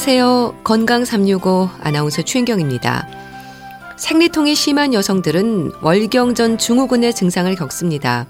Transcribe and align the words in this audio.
안녕하세요. 0.00 0.60
건강 0.64 1.04
365 1.04 1.68
아나운서 1.78 2.22
최인경입니다. 2.22 3.06
생리통이 3.98 4.54
심한 4.54 4.94
여성들은 4.94 5.72
월경전 5.82 6.56
증후군의 6.56 7.12
증상을 7.12 7.54
겪습니다. 7.54 8.26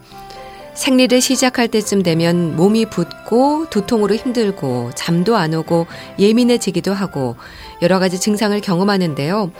생리를 0.74 1.20
시작할 1.20 1.68
때쯤 1.68 2.02
되면 2.02 2.56
몸이 2.56 2.86
붓고 2.86 3.66
두통으로 3.70 4.16
힘들고 4.16 4.90
잠도 4.96 5.36
안 5.36 5.54
오고 5.54 5.86
예민해지기도 6.18 6.92
하고 6.92 7.36
여러 7.82 8.00
가지 8.00 8.18
증상을 8.18 8.60
경험하는데요. 8.60 9.52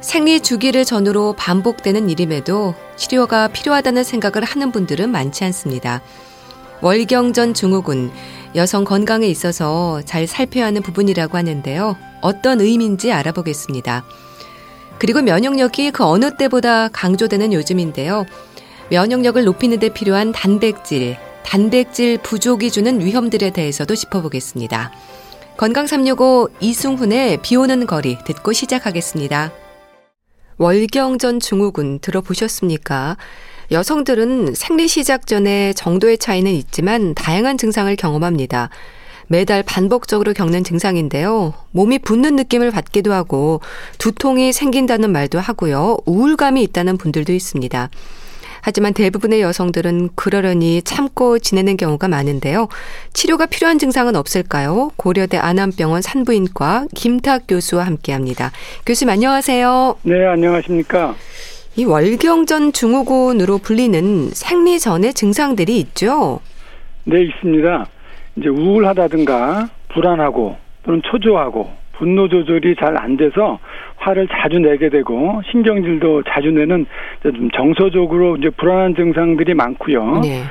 생리 0.00 0.40
주기를 0.40 0.84
전후로 0.84 1.34
반복되는 1.34 2.10
일임에도 2.10 2.74
치료가 2.96 3.46
필요하다는 3.46 4.02
생각을 4.02 4.42
하는 4.42 4.72
분들은 4.72 5.08
많지 5.08 5.44
않습니다. 5.44 6.02
월경전 6.80 7.54
증후군, 7.54 8.10
여성 8.54 8.84
건강에 8.84 9.26
있어서 9.26 10.00
잘 10.04 10.26
살펴야 10.26 10.66
하는 10.66 10.82
부분이라고 10.82 11.36
하는데요. 11.36 11.96
어떤 12.20 12.60
의미인지 12.60 13.12
알아보겠습니다. 13.12 14.04
그리고 14.98 15.22
면역력이 15.22 15.90
그 15.90 16.04
어느 16.04 16.36
때보다 16.36 16.88
강조되는 16.88 17.52
요즘인데요. 17.52 18.26
면역력을 18.90 19.44
높이는 19.44 19.78
데 19.78 19.88
필요한 19.88 20.32
단백질, 20.32 21.16
단백질 21.44 22.18
부족이 22.18 22.70
주는 22.70 23.00
위험들에 23.00 23.50
대해서도 23.50 23.94
짚어보겠습니다. 23.96 24.92
건강 25.56 25.86
365 25.86 26.48
이승훈의 26.60 27.38
비 27.42 27.56
오는 27.56 27.86
거리 27.86 28.18
듣고 28.24 28.52
시작하겠습니다. 28.52 29.52
월경전 30.58 31.40
증후군 31.40 31.98
들어보셨습니까? 31.98 33.16
여성들은 33.70 34.54
생리 34.54 34.88
시작 34.88 35.26
전에 35.26 35.72
정도의 35.72 36.18
차이는 36.18 36.50
있지만 36.52 37.14
다양한 37.14 37.58
증상을 37.58 37.94
경험합니다. 37.96 38.70
매달 39.26 39.62
반복적으로 39.62 40.32
겪는 40.34 40.64
증상인데요. 40.64 41.54
몸이 41.70 41.98
붓는 42.00 42.36
느낌을 42.36 42.70
받기도 42.70 43.12
하고 43.12 43.60
두통이 43.98 44.52
생긴다는 44.52 45.10
말도 45.10 45.40
하고요. 45.40 45.98
우울감이 46.04 46.62
있다는 46.62 46.98
분들도 46.98 47.32
있습니다. 47.32 47.88
하지만 48.66 48.94
대부분의 48.94 49.42
여성들은 49.42 50.10
그러려니 50.14 50.80
참고 50.82 51.38
지내는 51.38 51.76
경우가 51.76 52.08
많은데요. 52.08 52.68
치료가 53.12 53.44
필요한 53.44 53.78
증상은 53.78 54.16
없을까요? 54.16 54.90
고려대 54.96 55.36
안암병원 55.36 56.00
산부인과 56.00 56.86
김탁 56.94 57.42
교수와 57.46 57.84
함께합니다. 57.84 58.52
교수님 58.86 59.10
안녕하세요. 59.10 59.96
네, 60.04 60.26
안녕하십니까? 60.26 61.14
이 61.76 61.84
월경전 61.84 62.72
증후군으로 62.72 63.58
불리는 63.58 64.28
생리 64.30 64.78
전의 64.78 65.12
증상들이 65.12 65.76
있죠? 65.80 66.38
네, 67.04 67.22
있습니다. 67.22 67.86
이제 68.36 68.48
우울하다든가 68.48 69.68
불안하고 69.88 70.56
또는 70.84 71.02
초조하고 71.04 71.70
분노 71.98 72.28
조절이 72.28 72.76
잘 72.76 72.96
안 72.96 73.16
돼서 73.16 73.58
화를 73.96 74.28
자주 74.28 74.58
내게 74.58 74.88
되고 74.88 75.40
신경질도 75.50 76.22
자주 76.28 76.50
내는 76.50 76.86
좀 77.22 77.50
정서적으로 77.50 78.36
이제 78.36 78.50
불안한 78.50 78.94
증상들이 78.94 79.54
많고요. 79.54 80.20
네. 80.20 80.42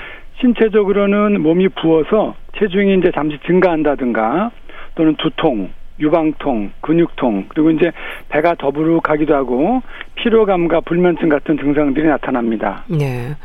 신체적으로는 0.42 1.42
몸이 1.42 1.70
부어서 1.70 2.36
체중이 2.58 2.96
이제 2.96 3.12
잠시 3.14 3.38
증가한다든가 3.46 4.52
또는 4.96 5.16
두통, 5.18 5.70
유방통, 6.00 6.72
근육통, 6.82 7.46
그리고 7.50 7.72
이제 7.72 7.92
배가 8.30 8.56
더부룩하기도 8.56 9.34
하고 9.34 9.82
피로감과 10.16 10.82
불면증 10.82 11.30
같은 11.30 11.58
증상들이 11.58 12.08
나타납니다. 12.08 12.84
네. 12.88 13.36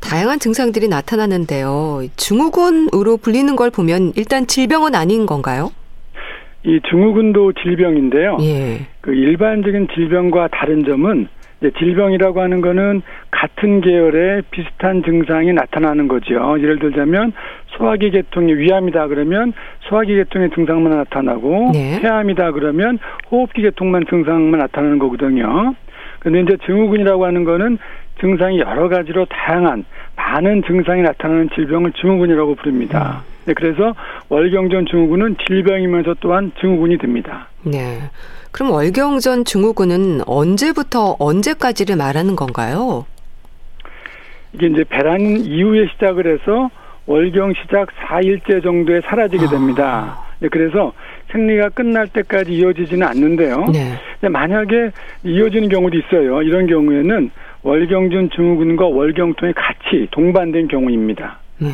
다양한 0.00 0.38
증상들이 0.38 0.88
나타나는데요. 0.88 2.02
증후군으로 2.16 3.16
불리는 3.16 3.56
걸 3.56 3.70
보면 3.70 4.12
일단 4.16 4.46
질병은 4.46 4.94
아닌 4.94 5.24
건가요? 5.24 5.70
이 6.64 6.80
증후군도 6.90 7.52
질병인데요. 7.52 8.38
예. 8.40 8.86
그 9.00 9.14
일반적인 9.14 9.88
질병과 9.94 10.48
다른 10.48 10.84
점은 10.84 11.28
질병이라고 11.72 12.40
하는 12.40 12.60
거는 12.60 13.02
같은 13.30 13.80
계열의 13.80 14.42
비슷한 14.50 15.02
증상이 15.02 15.52
나타나는 15.52 16.08
거죠. 16.08 16.56
예를 16.58 16.78
들자면 16.78 17.32
소화기 17.76 18.10
계통이 18.10 18.54
위암이다 18.54 19.08
그러면 19.08 19.52
소화기 19.80 20.14
계통의 20.14 20.50
증상만 20.50 20.96
나타나고 20.96 21.70
네. 21.72 22.00
폐암이다 22.00 22.52
그러면 22.52 22.98
호흡기 23.30 23.62
계통만 23.62 24.04
증상만 24.08 24.60
나타나는 24.60 24.98
거거든요. 24.98 25.74
근데 26.20 26.40
이제 26.40 26.56
증후군이라고 26.64 27.26
하는 27.26 27.44
거는 27.44 27.78
증상이 28.20 28.60
여러 28.60 28.88
가지로 28.88 29.26
다양한 29.26 29.84
많은 30.16 30.62
증상이 30.62 31.02
나타나는 31.02 31.50
질병을 31.54 31.92
증후군이라고 31.92 32.54
부릅니다. 32.54 33.22
음. 33.28 33.33
네, 33.46 33.54
그래서 33.54 33.94
월경전 34.28 34.86
증후군은 34.86 35.36
질병이면서 35.46 36.14
또한 36.20 36.52
증후군이 36.60 36.98
됩니다. 36.98 37.48
네. 37.62 37.98
그럼 38.50 38.70
월경전 38.72 39.44
증후군은 39.44 40.20
언제부터 40.26 41.16
언제까지를 41.18 41.96
말하는 41.96 42.36
건가요? 42.36 43.06
이게 44.52 44.68
이제 44.68 44.84
배란 44.84 45.20
이후에 45.20 45.88
시작을 45.92 46.26
해서 46.26 46.70
월경 47.06 47.52
시작 47.54 47.88
4일째 48.08 48.62
정도에 48.62 49.00
사라지게 49.02 49.48
됩니다. 49.48 50.18
아. 50.18 50.24
네, 50.38 50.48
그래서 50.48 50.92
생리가 51.32 51.70
끝날 51.70 52.06
때까지 52.08 52.52
이어지지는 52.52 53.06
않는데요. 53.06 53.66
네. 53.72 54.28
만약에 54.28 54.90
이어지는 55.24 55.68
경우도 55.68 55.98
있어요. 55.98 56.42
이런 56.42 56.66
경우에는 56.66 57.30
월경전 57.62 58.30
증후군과 58.30 58.86
월경통이 58.86 59.52
같이 59.54 60.06
동반된 60.10 60.68
경우입니다. 60.68 61.40
네. 61.58 61.70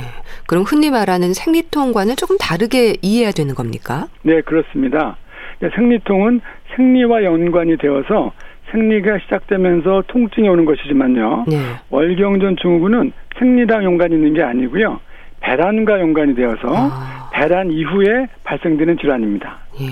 그럼 0.47 0.65
흔히 0.65 0.91
말하는 0.91 1.33
생리통과는 1.35 2.17
조금 2.17 2.37
다르게 2.39 2.97
이해해야 3.03 3.33
되는 3.33 3.55
겁니까? 3.55 4.09
네, 4.23 4.41
그렇습니다. 4.43 5.17
생리통은 5.75 6.41
생리와 6.77 7.25
연관이 7.25 7.77
되어서 7.77 8.33
생리가 8.71 9.19
시작되면서 9.25 10.05
통증이 10.09 10.49
오는 10.49 10.65
것이지만요. 10.65 11.45
네. 11.49 11.57
월경전 11.91 12.57
증후군은 12.61 13.13
생리랑 13.39 13.85
연관이 13.85 14.15
있는 14.15 14.35
게 14.35 14.43
아니고요. 14.43 15.01
배란과 15.41 15.99
연관이 16.01 16.35
되어서 16.35 16.69
아. 16.69 17.31
배란 17.33 17.71
이후에 17.73 18.27
발생되는 18.45 18.99
질환입니다. 18.99 19.59
예. 19.81 19.87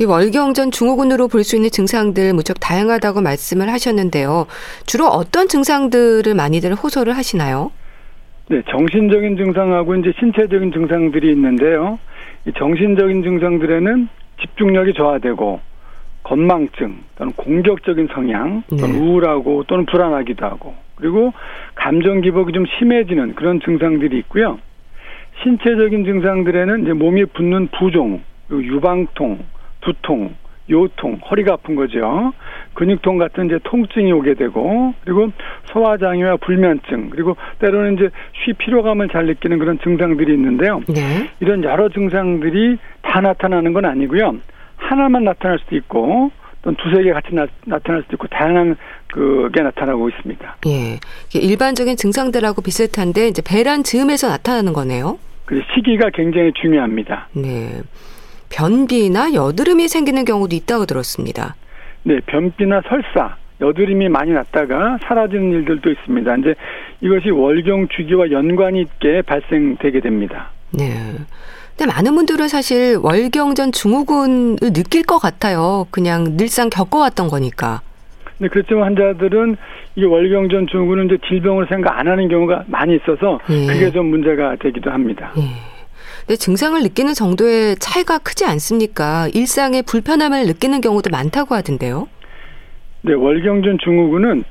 이 0.00 0.04
월경전 0.04 0.72
증후군으로 0.72 1.28
볼 1.28 1.44
수 1.44 1.54
있는 1.56 1.70
증상들 1.70 2.32
무척 2.34 2.58
다양하다고 2.60 3.20
말씀을 3.20 3.70
하셨는데요. 3.70 4.46
주로 4.86 5.06
어떤 5.06 5.46
증상들을 5.46 6.34
많이들 6.34 6.74
호소를 6.74 7.16
하시나요? 7.16 7.70
네, 8.48 8.62
정신적인 8.68 9.36
증상하고 9.36 9.94
이제 9.96 10.12
신체적인 10.18 10.72
증상들이 10.72 11.30
있는데요. 11.32 11.98
이 12.46 12.52
정신적인 12.52 13.22
증상들에는 13.22 14.08
집중력이 14.40 14.92
저하되고 14.94 15.60
건망증 16.24 16.96
또는 17.16 17.32
공격적인 17.32 18.08
성향 18.12 18.62
또는 18.68 18.92
네. 18.92 18.98
우울하고 18.98 19.64
또는 19.64 19.86
불안하기도 19.86 20.44
하고 20.44 20.74
그리고 20.96 21.32
감정 21.74 22.20
기복이 22.20 22.52
좀 22.52 22.64
심해지는 22.78 23.34
그런 23.34 23.60
증상들이 23.60 24.18
있고요. 24.18 24.58
신체적인 25.42 26.04
증상들에는 26.04 26.82
이제 26.82 26.92
몸이 26.92 27.24
붓는 27.26 27.68
부종, 27.68 28.22
유방통, 28.50 29.38
두통, 29.80 30.34
요통, 30.70 31.20
허리가 31.30 31.54
아픈 31.54 31.74
거죠. 31.74 32.32
근육통 32.74 33.18
같은 33.18 33.46
이제 33.46 33.58
통증이 33.64 34.12
오게 34.12 34.34
되고 34.34 34.94
그리고 35.04 35.30
소화장애와 35.72 36.36
불면증 36.36 37.10
그리고 37.10 37.36
때로는 37.60 37.94
이제 37.94 38.10
쉬 38.44 38.52
피로감을 38.52 39.08
잘 39.08 39.26
느끼는 39.26 39.58
그런 39.58 39.78
증상들이 39.80 40.34
있는데요. 40.34 40.80
네. 40.88 41.30
이런 41.40 41.64
여러 41.64 41.88
증상들이 41.88 42.78
다 43.02 43.20
나타나는 43.20 43.72
건 43.72 43.84
아니고요. 43.84 44.36
하나만 44.76 45.24
나타날 45.24 45.58
수도 45.60 45.76
있고 45.76 46.30
또 46.62 46.72
두세 46.76 47.02
개 47.02 47.12
같이 47.12 47.28
나, 47.32 47.46
타날 47.78 48.02
수도 48.02 48.14
있고 48.14 48.26
다양한 48.28 48.76
그게 49.08 49.62
나타나고 49.62 50.08
있습니다. 50.08 50.56
예. 50.66 50.98
일반적인 51.38 51.96
증상들하고 51.96 52.62
비슷한데 52.62 53.28
이제 53.28 53.42
배란 53.42 53.84
즈음에서 53.84 54.28
나타나는 54.28 54.72
거네요. 54.72 55.18
그 55.44 55.60
시기가 55.74 56.10
굉장히 56.14 56.52
중요합니다. 56.54 57.28
네. 57.34 57.82
변비나 58.50 59.34
여드름이 59.34 59.88
생기는 59.88 60.24
경우도 60.24 60.56
있다고 60.56 60.86
들었습니다. 60.86 61.54
네, 62.04 62.20
변비나 62.26 62.82
설사, 62.86 63.36
여드름이 63.60 64.08
많이 64.08 64.32
났다가 64.32 64.98
사라지는 65.02 65.52
일들도 65.52 65.90
있습니다. 65.90 66.36
이제 66.36 66.54
이것이 67.00 67.30
월경 67.30 67.88
주기와 67.88 68.30
연관이 68.30 68.82
있게 68.82 69.22
발생되게 69.22 70.00
됩니다. 70.00 70.50
네. 70.70 70.94
근데 71.76 71.92
많은 71.92 72.14
분들은 72.14 72.48
사실 72.48 72.98
월경전 73.02 73.72
증후군을 73.72 74.72
느낄 74.72 75.02
것 75.02 75.18
같아요. 75.18 75.86
그냥 75.90 76.36
늘상 76.36 76.70
겪어왔던 76.70 77.28
거니까. 77.28 77.80
네, 78.38 78.48
그렇지만 78.48 78.84
환자들은 78.84 79.56
이 79.96 80.04
월경전 80.04 80.66
증후군은 80.68 81.06
이제 81.06 81.18
질병을 81.26 81.66
생각 81.68 81.98
안 81.98 82.06
하는 82.06 82.28
경우가 82.28 82.64
많이 82.66 82.96
있어서 82.96 83.40
예. 83.48 83.66
그게 83.66 83.90
좀 83.90 84.06
문제가 84.06 84.56
되기도 84.56 84.90
합니다. 84.90 85.32
예. 85.38 85.73
근데 86.26 86.36
증상을 86.36 86.80
느끼는 86.82 87.12
정도의 87.12 87.76
차이가 87.76 88.18
크지 88.18 88.46
않습니까? 88.46 89.28
일상의 89.34 89.82
불편함을 89.82 90.46
느끼는 90.46 90.80
경우도 90.80 91.10
많다고 91.10 91.54
하던데요. 91.54 92.08
네, 93.02 93.12
월경전 93.12 93.78
증후군은 93.84 94.44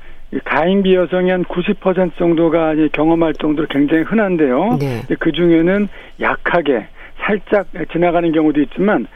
가임비 0.44 0.94
여성이 0.94 1.30
한90% 1.32 2.16
정도가 2.16 2.74
경험할 2.92 3.34
정도로 3.34 3.66
굉장히 3.68 4.04
흔한데요. 4.04 4.78
네. 4.80 5.02
그 5.18 5.32
중에는 5.32 5.88
약하게 6.20 6.86
살짝 7.26 7.66
지나가는 7.92 8.30
경우도 8.30 8.60
있지만 8.62 9.06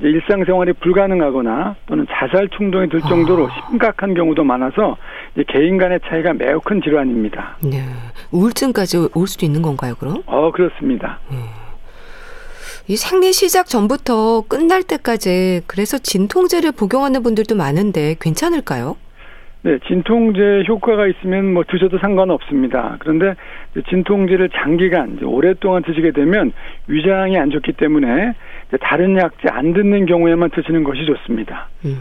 일상생활이 0.00 0.72
불가능하거나 0.74 1.76
또는 1.86 2.06
자살 2.10 2.48
충동이 2.48 2.88
들 2.88 3.00
정도로 3.02 3.46
아. 3.48 3.68
심각한 3.70 4.14
경우도 4.14 4.44
많아서 4.44 4.96
개인 5.48 5.78
간의 5.78 6.00
차이가 6.06 6.32
매우 6.32 6.60
큰 6.60 6.82
질환입니다. 6.82 7.56
네. 7.62 7.84
우울증까지 8.32 9.08
올 9.14 9.26
수도 9.26 9.46
있는 9.46 9.62
건가요, 9.62 9.94
그럼? 9.98 10.22
어, 10.26 10.50
그렇습니다. 10.50 11.20
음. 11.30 11.61
이 12.88 12.96
생리 12.96 13.32
시작 13.32 13.66
전부터 13.66 14.42
끝날 14.48 14.82
때까지 14.82 15.62
그래서 15.66 15.98
진통제를 15.98 16.72
복용하는 16.72 17.22
분들도 17.22 17.54
많은데 17.54 18.16
괜찮을까요? 18.20 18.96
네, 19.64 19.78
진통제 19.86 20.64
효과가 20.66 21.06
있으면 21.06 21.54
뭐 21.54 21.62
드셔도 21.68 21.96
상관없습니다. 21.98 22.96
그런데 22.98 23.34
진통제를 23.88 24.50
장기간 24.50 25.20
오랫동안 25.22 25.84
드시게 25.84 26.10
되면 26.10 26.52
위장이 26.88 27.38
안 27.38 27.50
좋기 27.50 27.74
때문에 27.74 28.34
다른 28.80 29.16
약제 29.16 29.48
안 29.50 29.72
듣는 29.72 30.06
경우에만 30.06 30.50
드시는 30.50 30.82
것이 30.82 31.06
좋습니다. 31.06 31.68
음. 31.84 31.96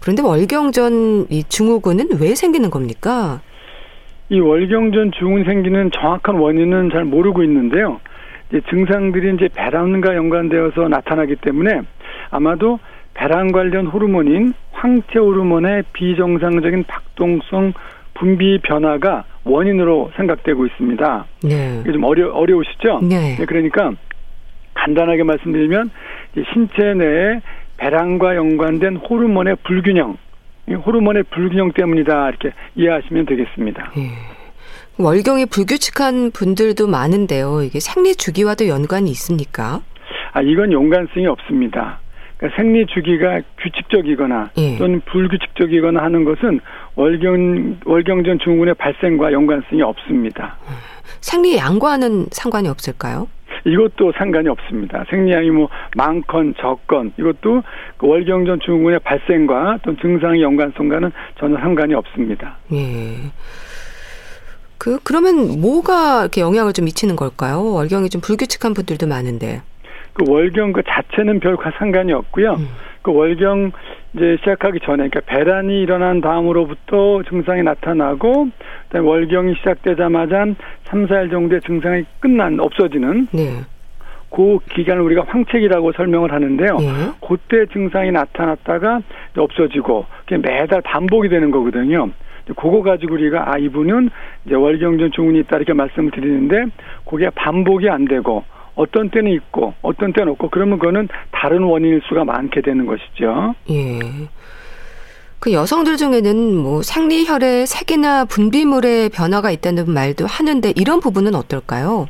그런데 0.00 0.22
월경전 0.22 1.28
이 1.30 1.42
증후군은 1.44 2.20
왜 2.20 2.34
생기는 2.34 2.68
겁니까? 2.68 3.40
이 4.28 4.38
월경전 4.38 5.12
증후군 5.18 5.44
생기는 5.44 5.90
정확한 5.90 6.34
원인은 6.34 6.90
잘 6.90 7.04
모르고 7.06 7.42
있는데요. 7.44 7.98
이제 8.50 8.60
증상들이 8.70 9.34
이제 9.34 9.48
배란과 9.54 10.14
연관되어서 10.14 10.88
나타나기 10.88 11.36
때문에 11.36 11.82
아마도 12.30 12.78
배란 13.14 13.50
관련 13.50 13.86
호르몬인 13.86 14.52
황체 14.72 15.18
호르몬의 15.18 15.84
비정상적인 15.92 16.84
박동성 16.84 17.72
분비 18.14 18.60
변화가 18.62 19.24
원인으로 19.44 20.10
생각되고 20.16 20.66
있습니다. 20.66 21.26
네. 21.44 21.80
이게 21.82 21.92
좀 21.92 22.04
어려 22.04 22.30
어려우시죠? 22.30 23.00
네. 23.02 23.36
네 23.38 23.44
그러니까 23.46 23.92
간단하게 24.74 25.22
말씀드리면 25.22 25.90
신체 26.52 26.94
내에 26.94 27.40
배란과 27.78 28.36
연관된 28.36 28.96
호르몬의 28.96 29.56
불균형, 29.64 30.16
호르몬의 30.68 31.24
불균형 31.30 31.72
때문이다 31.72 32.28
이렇게 32.28 32.52
이해하시면 32.74 33.26
되겠습니다. 33.26 33.92
네. 33.96 34.35
월경이 34.98 35.46
불규칙한 35.46 36.30
분들도 36.30 36.86
많은데요. 36.86 37.62
이게 37.62 37.80
생리 37.80 38.14
주기와도 38.14 38.68
연관이 38.68 39.10
있습니까? 39.10 39.82
아 40.32 40.40
이건 40.40 40.72
연관성이 40.72 41.26
없습니다. 41.26 42.00
그러니까 42.38 42.56
생리 42.56 42.86
주기가 42.86 43.40
규칙적이거나 43.58 44.50
예. 44.56 44.78
또는 44.78 45.00
불규칙적이거나 45.06 46.02
하는 46.02 46.24
것은 46.24 46.60
월경 46.94 47.80
월경전 47.84 48.38
증후군의 48.38 48.74
발생과 48.74 49.32
연관성이 49.32 49.82
없습니다. 49.82 50.56
생리 51.20 51.56
양과는 51.56 52.26
상관이 52.30 52.68
없을까요? 52.68 53.28
이것도 53.66 54.12
상관이 54.16 54.48
없습니다. 54.48 55.04
생리양이 55.10 55.50
뭐 55.50 55.68
많건 55.96 56.54
적건 56.58 57.12
이것도 57.18 57.62
그 57.98 58.06
월경전 58.06 58.60
증후군의 58.64 59.00
발생과 59.00 59.80
또 59.82 59.94
증상의 59.96 60.40
연관성과는 60.42 61.10
전혀 61.38 61.58
상관이 61.58 61.92
없습니다. 61.94 62.56
예. 62.72 63.30
그 64.86 65.00
그러면 65.02 65.60
뭐가 65.60 66.20
이렇게 66.20 66.40
영향을 66.40 66.72
좀 66.72 66.84
미치는 66.84 67.16
걸까요? 67.16 67.72
월경이 67.72 68.08
좀 68.08 68.20
불규칙한 68.20 68.72
분들도 68.72 69.08
많은데. 69.08 69.60
그 70.12 70.22
월경 70.28 70.72
그 70.72 70.82
자체는 70.86 71.40
별 71.40 71.56
상관이 71.76 72.12
없고요. 72.12 72.52
음. 72.52 72.68
그 73.02 73.12
월경 73.12 73.72
이제 74.14 74.36
시작하기 74.38 74.78
전에 74.84 75.08
그러니까 75.08 75.20
배란이 75.26 75.82
일어난 75.82 76.20
다음으로부터 76.20 77.24
증상이 77.28 77.64
나타나고 77.64 78.46
그다음에 78.84 79.08
월경이 79.08 79.56
시작되자마자 79.56 80.38
한 80.38 80.56
3, 80.84 81.08
4일 81.08 81.32
정도의 81.32 81.62
증상이 81.62 82.04
끝난 82.20 82.60
없어지는 82.60 83.26
네. 83.32 83.62
그 84.30 84.58
기간을 84.72 85.02
우리가 85.02 85.24
황책이라고 85.26 85.94
설명을 85.94 86.32
하는데요. 86.32 86.78
네. 86.78 86.86
그때 87.26 87.66
증상이 87.72 88.12
나타났다가 88.12 89.00
없어지고 89.36 90.06
매달 90.30 90.80
반복이 90.82 91.28
되는 91.28 91.50
거거든요. 91.50 92.12
그거 92.54 92.82
가지고 92.82 93.14
우리가 93.14 93.52
아 93.52 93.58
이분은 93.58 94.10
이제 94.44 94.54
월경전 94.54 95.12
증후군이 95.12 95.40
있다 95.40 95.56
이렇게 95.56 95.72
말씀을 95.72 96.10
드리는데 96.12 96.66
그게 97.08 97.28
반복이 97.30 97.88
안 97.88 98.04
되고 98.04 98.44
어떤 98.76 99.10
때는 99.10 99.32
있고 99.32 99.74
어떤 99.82 100.12
때는 100.12 100.32
없고 100.32 100.50
그러면 100.50 100.78
그거는 100.78 101.08
다른 101.32 101.62
원인일 101.62 102.02
수가 102.08 102.24
많게 102.24 102.60
되는 102.60 102.86
것이죠. 102.86 103.54
예. 103.70 104.28
그 105.40 105.52
여성들 105.52 105.96
중에는 105.96 106.56
뭐 106.56 106.82
생리혈의 106.82 107.66
색이나 107.66 108.24
분비물의 108.24 109.10
변화가 109.10 109.50
있다는 109.50 109.90
말도 109.90 110.26
하는데 110.26 110.72
이런 110.76 111.00
부분은 111.00 111.34
어떨까요? 111.34 112.06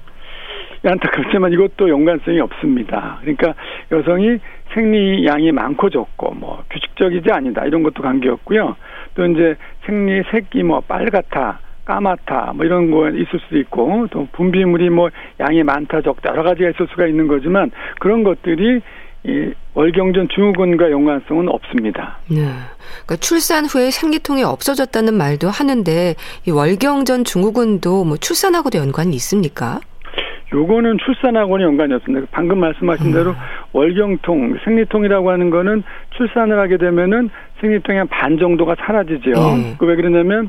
안타깝지만 0.84 1.52
이것도 1.52 1.88
연관성이 1.88 2.40
없습니다. 2.40 3.18
그러니까 3.20 3.54
여성이 3.90 4.38
생리양이 4.72 5.50
많고 5.52 5.90
적고 5.90 6.34
뭐 6.34 6.62
규칙적이지 6.70 7.30
아니다 7.30 7.64
이런 7.64 7.82
것도 7.82 8.02
관계없고요. 8.02 8.76
또 9.16 9.26
이제 9.26 9.56
생리 9.84 10.22
색이 10.30 10.62
뭐 10.62 10.80
빨갛다 10.80 11.60
까맣다 11.84 12.52
뭐 12.54 12.64
이런 12.64 12.90
거 12.90 13.08
있을 13.08 13.40
수도 13.40 13.58
있고 13.58 14.06
또 14.10 14.28
분비물이 14.32 14.90
뭐 14.90 15.08
양이 15.40 15.62
많다 15.62 16.02
적다 16.02 16.30
여러 16.30 16.42
가지가 16.42 16.70
있을 16.70 16.86
수가 16.90 17.06
있는 17.06 17.26
거지만 17.26 17.70
그런 17.98 18.22
것들이 18.22 18.82
이 19.24 19.52
월경전 19.74 20.28
증후군과 20.28 20.90
연관성은 20.90 21.48
없습니다. 21.48 22.18
네. 22.30 22.46
그러니까 23.04 23.16
출산 23.16 23.66
후에 23.66 23.90
생리통이 23.90 24.44
없어졌다는 24.44 25.14
말도 25.14 25.48
하는데 25.48 26.14
이 26.46 26.50
월경전 26.50 27.24
증후군도 27.24 28.04
뭐 28.04 28.16
출산하고도 28.16 28.78
연관이 28.78 29.16
있습니까? 29.16 29.80
요거는 30.52 30.98
출산하고는 31.04 31.64
연관이 31.66 31.92
없습니다. 31.94 32.26
방금 32.30 32.60
말씀하신 32.60 33.12
대로 33.12 33.30
음. 33.30 33.36
월경통, 33.72 34.58
생리통이라고 34.64 35.30
하는 35.30 35.50
거는 35.50 35.82
출산을 36.16 36.58
하게 36.58 36.76
되면은 36.76 37.30
생리통의 37.60 37.98
한 38.00 38.08
반 38.08 38.38
정도가 38.38 38.76
사라지죠. 38.78 39.30
음. 39.30 39.74
그왜 39.78 39.96
그러냐면 39.96 40.48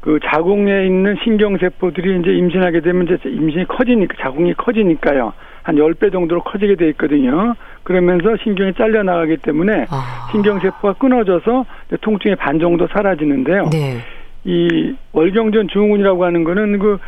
그 0.00 0.18
자궁에 0.22 0.84
있는 0.86 1.16
신경세포들이 1.24 2.20
이제 2.20 2.32
임신하게 2.32 2.80
되면 2.80 3.04
이제 3.04 3.16
임신이 3.24 3.66
커지니까, 3.68 4.14
자궁이 4.20 4.52
커지니까요. 4.54 5.32
한 5.62 5.76
10배 5.76 6.12
정도로 6.12 6.42
커지게 6.42 6.74
돼 6.74 6.88
있거든요. 6.90 7.54
그러면서 7.84 8.36
신경이 8.42 8.74
잘려 8.74 9.02
나가기 9.02 9.38
때문에 9.38 9.86
아. 9.88 10.28
신경세포가 10.32 10.94
끊어져서 10.94 11.64
통증의 12.02 12.36
반 12.36 12.58
정도 12.58 12.86
사라지는데요. 12.88 13.70
네. 13.72 13.96
이 14.44 14.94
월경전 15.12 15.68
증후군이라고 15.68 16.22
하는 16.22 16.44
거는 16.44 16.78
그 16.78 16.98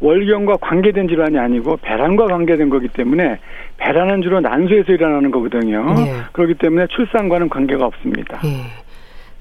월경과 0.00 0.58
관계된 0.60 1.08
질환이 1.08 1.38
아니고 1.38 1.76
배란과 1.78 2.26
관계된 2.26 2.70
거기 2.70 2.88
때문에 2.88 3.38
배란은 3.78 4.22
주로 4.22 4.40
난소에서 4.40 4.92
일어나는 4.92 5.30
거거든요. 5.30 5.94
네. 5.94 6.12
그렇기 6.32 6.54
때문에 6.54 6.86
출산과는 6.88 7.48
관계가 7.48 7.84
없습니다. 7.86 8.40
네. 8.42 8.62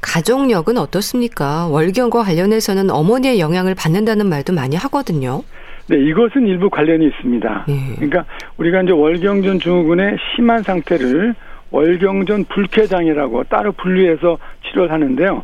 가족력은 0.02 0.78
어떻습니까? 0.78 1.68
월경과 1.68 2.24
관련해서는 2.24 2.90
어머니의 2.90 3.40
영향을 3.40 3.76
받는다는 3.76 4.28
말도 4.28 4.54
많이 4.54 4.76
하거든요. 4.76 5.44
네, 5.90 5.98
이것은 5.98 6.48
일부 6.48 6.70
관련이 6.70 7.06
있습니다. 7.08 7.66
네. 7.68 7.74
그러니까 7.96 8.26
우리가 8.58 8.82
이제 8.82 8.92
월경전 8.92 9.60
증후군의 9.60 10.18
심한 10.36 10.62
상태를 10.64 11.34
월경전 11.72 12.46
불쾌장애라고 12.46 13.44
따로 13.46 13.72
분류해서 13.74 14.38
치료를 14.66 14.92
하는데요. 14.92 15.44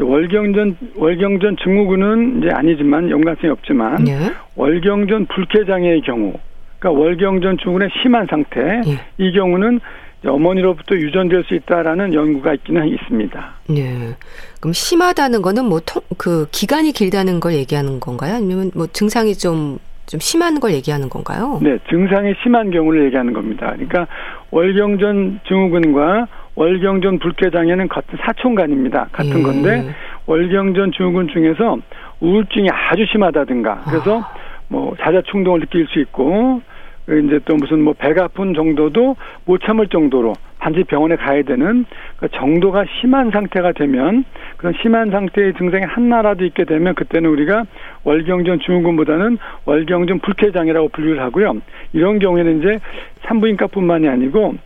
월경전 0.00 0.76
월경전 0.96 1.56
증후군은 1.62 2.38
이제 2.38 2.50
아니지만 2.52 3.10
연관성이 3.10 3.50
없지만 3.50 4.04
네. 4.04 4.32
월경전 4.56 5.26
불쾌 5.26 5.64
장애의 5.64 6.02
경우, 6.02 6.34
그러니까 6.78 7.00
월경전 7.00 7.58
증후군의 7.58 7.90
심한 8.02 8.26
상태 8.28 8.60
네. 8.60 8.98
이 9.18 9.32
경우는 9.32 9.80
어머니로부터 10.26 10.96
유전될 10.96 11.44
수 11.44 11.54
있다라는 11.54 12.12
연구가 12.14 12.54
있기는 12.54 12.88
있습니다. 12.88 13.54
네. 13.68 14.14
그럼 14.60 14.72
심하다는 14.72 15.42
거는 15.42 15.64
뭐그 15.66 16.48
기간이 16.50 16.92
길다는 16.92 17.40
걸 17.40 17.54
얘기하는 17.54 18.00
건가요? 18.00 18.34
아니면 18.36 18.70
뭐 18.74 18.86
증상이 18.88 19.34
좀좀 19.34 19.78
심한 20.18 20.58
걸 20.58 20.72
얘기하는 20.72 21.08
건가요? 21.08 21.60
네, 21.62 21.78
증상이 21.88 22.34
심한 22.42 22.70
경우를 22.70 23.04
얘기하는 23.06 23.32
겁니다. 23.32 23.72
그러니까 23.74 24.06
월경전 24.50 25.40
증후군과 25.46 26.26
월경전 26.58 27.20
불쾌장애는 27.20 27.86
같은 27.86 28.18
사촌간입니다. 28.20 29.10
같은 29.12 29.38
예. 29.38 29.42
건데 29.42 29.94
월경전 30.26 30.90
증후군 30.90 31.28
중에서 31.28 31.78
우울증이 32.18 32.68
아주 32.68 33.06
심하다든가 33.06 33.84
그래서 33.88 34.18
아. 34.18 34.34
뭐 34.66 34.96
자자 35.00 35.22
충동을 35.22 35.60
느낄 35.60 35.86
수 35.86 36.00
있고 36.00 36.60
이제 37.06 37.38
또 37.44 37.54
무슨 37.54 37.82
뭐 37.82 37.94
배가 37.96 38.24
아픈 38.24 38.54
정도도 38.54 39.14
못 39.44 39.60
참을 39.62 39.86
정도로 39.86 40.34
반드시 40.58 40.84
병원에 40.84 41.14
가야 41.14 41.42
되는 41.42 41.86
그 42.16 42.28
정도가 42.28 42.84
심한 43.00 43.30
상태가 43.30 43.70
되면 43.70 44.24
그런 44.56 44.74
심한 44.82 45.12
상태의 45.12 45.54
증상이 45.54 45.84
하나라도 45.84 46.44
있게 46.44 46.64
되면 46.64 46.96
그때는 46.96 47.30
우리가 47.30 47.62
월경전 48.02 48.58
증후군보다는 48.66 49.38
월경전 49.64 50.18
불쾌장애라고 50.18 50.88
분류를 50.88 51.22
하고요. 51.22 51.58
이런 51.92 52.18
경우에는 52.18 52.58
이제 52.58 52.78
산부인과뿐만이 53.22 54.08
아니고 54.08 54.56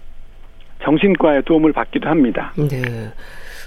정신과의 0.85 1.43
도움을 1.45 1.73
받기도 1.73 2.09
합니다. 2.09 2.53
네. 2.57 2.83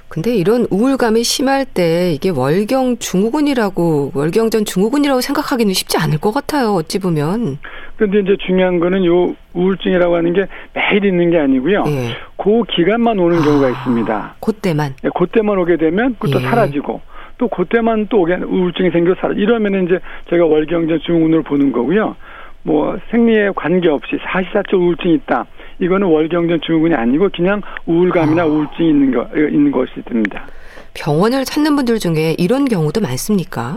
근데 0.07 0.35
이런 0.35 0.67
우울감이 0.69 1.23
심할 1.23 1.65
때 1.65 2.11
이게 2.13 2.29
월경 2.29 2.97
증후군이라고 2.97 4.11
월경전 4.13 4.65
증후군이라고 4.65 5.19
생각하기는 5.21 5.73
쉽지 5.73 5.97
않을 5.97 6.19
것 6.19 6.31
같아요. 6.31 6.73
어찌 6.73 6.99
보면. 6.99 7.57
그런데 7.97 8.19
이제 8.19 8.37
중요한 8.45 8.79
거는 8.79 9.03
요 9.05 9.35
우울증이라고 9.53 10.15
하는 10.15 10.33
게 10.33 10.45
매일 10.73 11.05
있는 11.05 11.31
게 11.31 11.39
아니고요. 11.39 11.85
예. 11.87 12.09
그 12.37 12.63
기간만 12.75 13.17
오는 13.17 13.41
경우가 13.41 13.67
아, 13.67 13.69
있습니다. 13.69 14.35
그때만. 14.41 14.93
예, 15.03 15.09
그때만 15.15 15.57
오게 15.57 15.77
되면 15.77 16.15
그것도 16.19 16.41
예. 16.41 16.45
사라지고 16.45 17.01
또 17.37 17.47
그때만 17.47 18.07
또 18.09 18.21
오게 18.21 18.35
우울증이 18.35 18.91
생겨 18.91 19.15
사라. 19.19 19.33
이러면 19.33 19.85
이제 19.85 19.99
저희가 20.29 20.45
월경전 20.45 20.99
증후군으로 21.05 21.43
보는 21.43 21.71
거고요. 21.71 22.15
뭐 22.63 22.97
생리에 23.11 23.49
관계없이 23.55 24.17
사시사철 24.23 24.79
우울증이 24.79 25.15
있다. 25.15 25.45
이거는 25.79 26.07
월경전 26.07 26.61
증후군이 26.65 26.95
아니고 26.95 27.29
그냥 27.35 27.61
우울감이나 27.85 28.43
아. 28.43 28.45
우울증이 28.45 28.89
있는 28.89 29.11
거 29.13 29.27
있는 29.35 29.71
것이 29.71 29.91
됩니다. 30.05 30.45
병원을 30.93 31.43
찾는 31.45 31.75
분들 31.75 31.99
중에 31.99 32.35
이런 32.37 32.65
경우도 32.65 33.01
많습니까? 33.01 33.75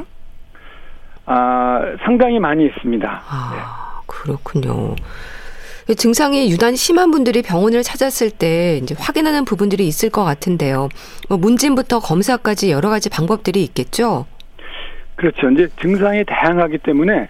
아 1.27 1.81
상당히 2.05 2.39
많이 2.39 2.67
있습니다. 2.67 3.23
아, 3.29 4.01
그렇군요. 4.07 4.95
증상이 5.97 6.51
유난히 6.51 6.77
심한 6.77 7.11
분들이 7.11 7.43
병원을 7.43 7.83
찾았을 7.83 8.31
때 8.31 8.79
이제 8.83 8.95
확인하는 8.99 9.45
부분들이 9.45 9.87
있을 9.87 10.11
것 10.11 10.23
같은데요. 10.25 10.89
뭐 11.29 11.39
문진부터 11.39 12.01
검사까지 12.01 12.71
여러 12.71 12.91
가지 12.91 13.09
방법들이 13.09 13.63
있겠죠. 13.65 14.27
그렇죠. 15.17 15.51
이제 15.51 15.69
증상이 15.81 16.25
다양하기 16.25 16.79
때문에 16.79 17.29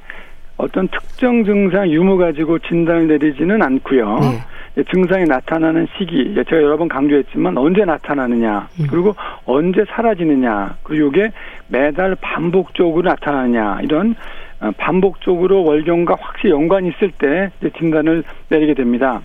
어떤 0.56 0.88
특정 0.88 1.44
증상 1.44 1.88
유무 1.88 2.18
가지고 2.18 2.58
진단을 2.58 3.06
내리지는 3.06 3.62
않고요. 3.62 4.18
네. 4.20 4.42
증상이 4.84 5.24
나타나는 5.24 5.88
시기, 5.96 6.34
제가 6.34 6.62
여러 6.62 6.76
번 6.76 6.88
강조했지만 6.88 7.56
언제 7.56 7.84
나타나느냐, 7.84 8.68
음. 8.80 8.86
그리고 8.90 9.14
언제 9.44 9.84
사라지느냐, 9.88 10.76
그리고 10.82 11.08
이게 11.08 11.30
매달 11.68 12.16
반복적으로 12.20 13.08
나타나느냐 13.08 13.80
이런 13.82 14.14
어, 14.60 14.70
반복적으로 14.76 15.64
월경과 15.64 16.16
확실히 16.18 16.50
연관이 16.50 16.88
있을 16.88 17.12
때 17.12 17.50
진단을 17.78 18.24
내리게 18.48 18.74
됩니다. 18.74 19.22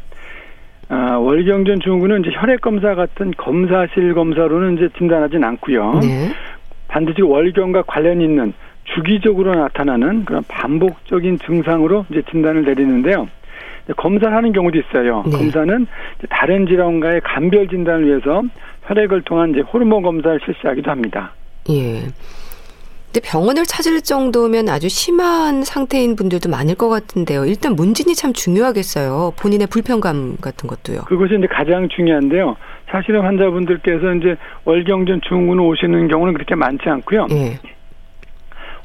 어, 0.89 1.17
월경전 1.19 1.79
증후군은 1.81 2.22
이제 2.22 2.31
혈액 2.33 2.62
검사 2.62 2.93
같은 2.93 3.31
검사실 3.38 4.13
검사로는 4.13 4.77
이제 4.77 4.89
진단하진 4.98 5.43
않고요. 5.43 6.00
네. 6.01 6.29
반드시 6.88 7.22
월경과 7.22 7.83
관련 7.88 8.22
있는 8.22 8.53
주기적으로 8.83 9.55
나타나는 9.55 10.25
그런 10.25 10.43
반복적인 10.48 11.39
증상으로 11.39 12.05
이제 12.12 12.22
진단을 12.29 12.63
내리는데요. 12.63 13.27
검사를 13.97 14.35
하는 14.35 14.53
경우도 14.53 14.79
있어요. 14.79 15.23
네. 15.25 15.37
검사는 15.37 15.87
다른 16.29 16.65
질환과의 16.67 17.21
감별 17.21 17.67
진단을 17.67 18.07
위해서 18.07 18.41
혈액을 18.83 19.23
통한 19.23 19.51
이제 19.51 19.61
호르몬 19.61 20.03
검사를 20.03 20.39
실시하기도 20.45 20.89
합니다. 20.89 21.33
예. 21.69 22.03
근데 23.13 23.29
병원을 23.29 23.63
찾을 23.65 24.01
정도면 24.01 24.69
아주 24.69 24.89
심한 24.89 25.63
상태인 25.63 26.15
분들도 26.15 26.49
많을 26.49 26.73
것 26.73 26.89
같은데요. 26.89 27.45
일단 27.45 27.75
문진이 27.75 28.15
참 28.15 28.33
중요하겠어요. 28.33 29.33
본인의 29.39 29.67
불편감 29.67 30.35
같은 30.41 30.67
것도요. 30.67 31.01
그것이 31.01 31.35
이제 31.37 31.45
가장 31.45 31.87
중요한데요. 31.89 32.55
사실은 32.89 33.21
환자분들께서 33.21 34.15
이제 34.15 34.35
월경전 34.65 35.21
증후군 35.27 35.59
오시는 35.59 36.07
경우는 36.07 36.33
그렇게 36.33 36.55
많지 36.55 36.89
않고요. 36.89 37.27
예. 37.31 37.59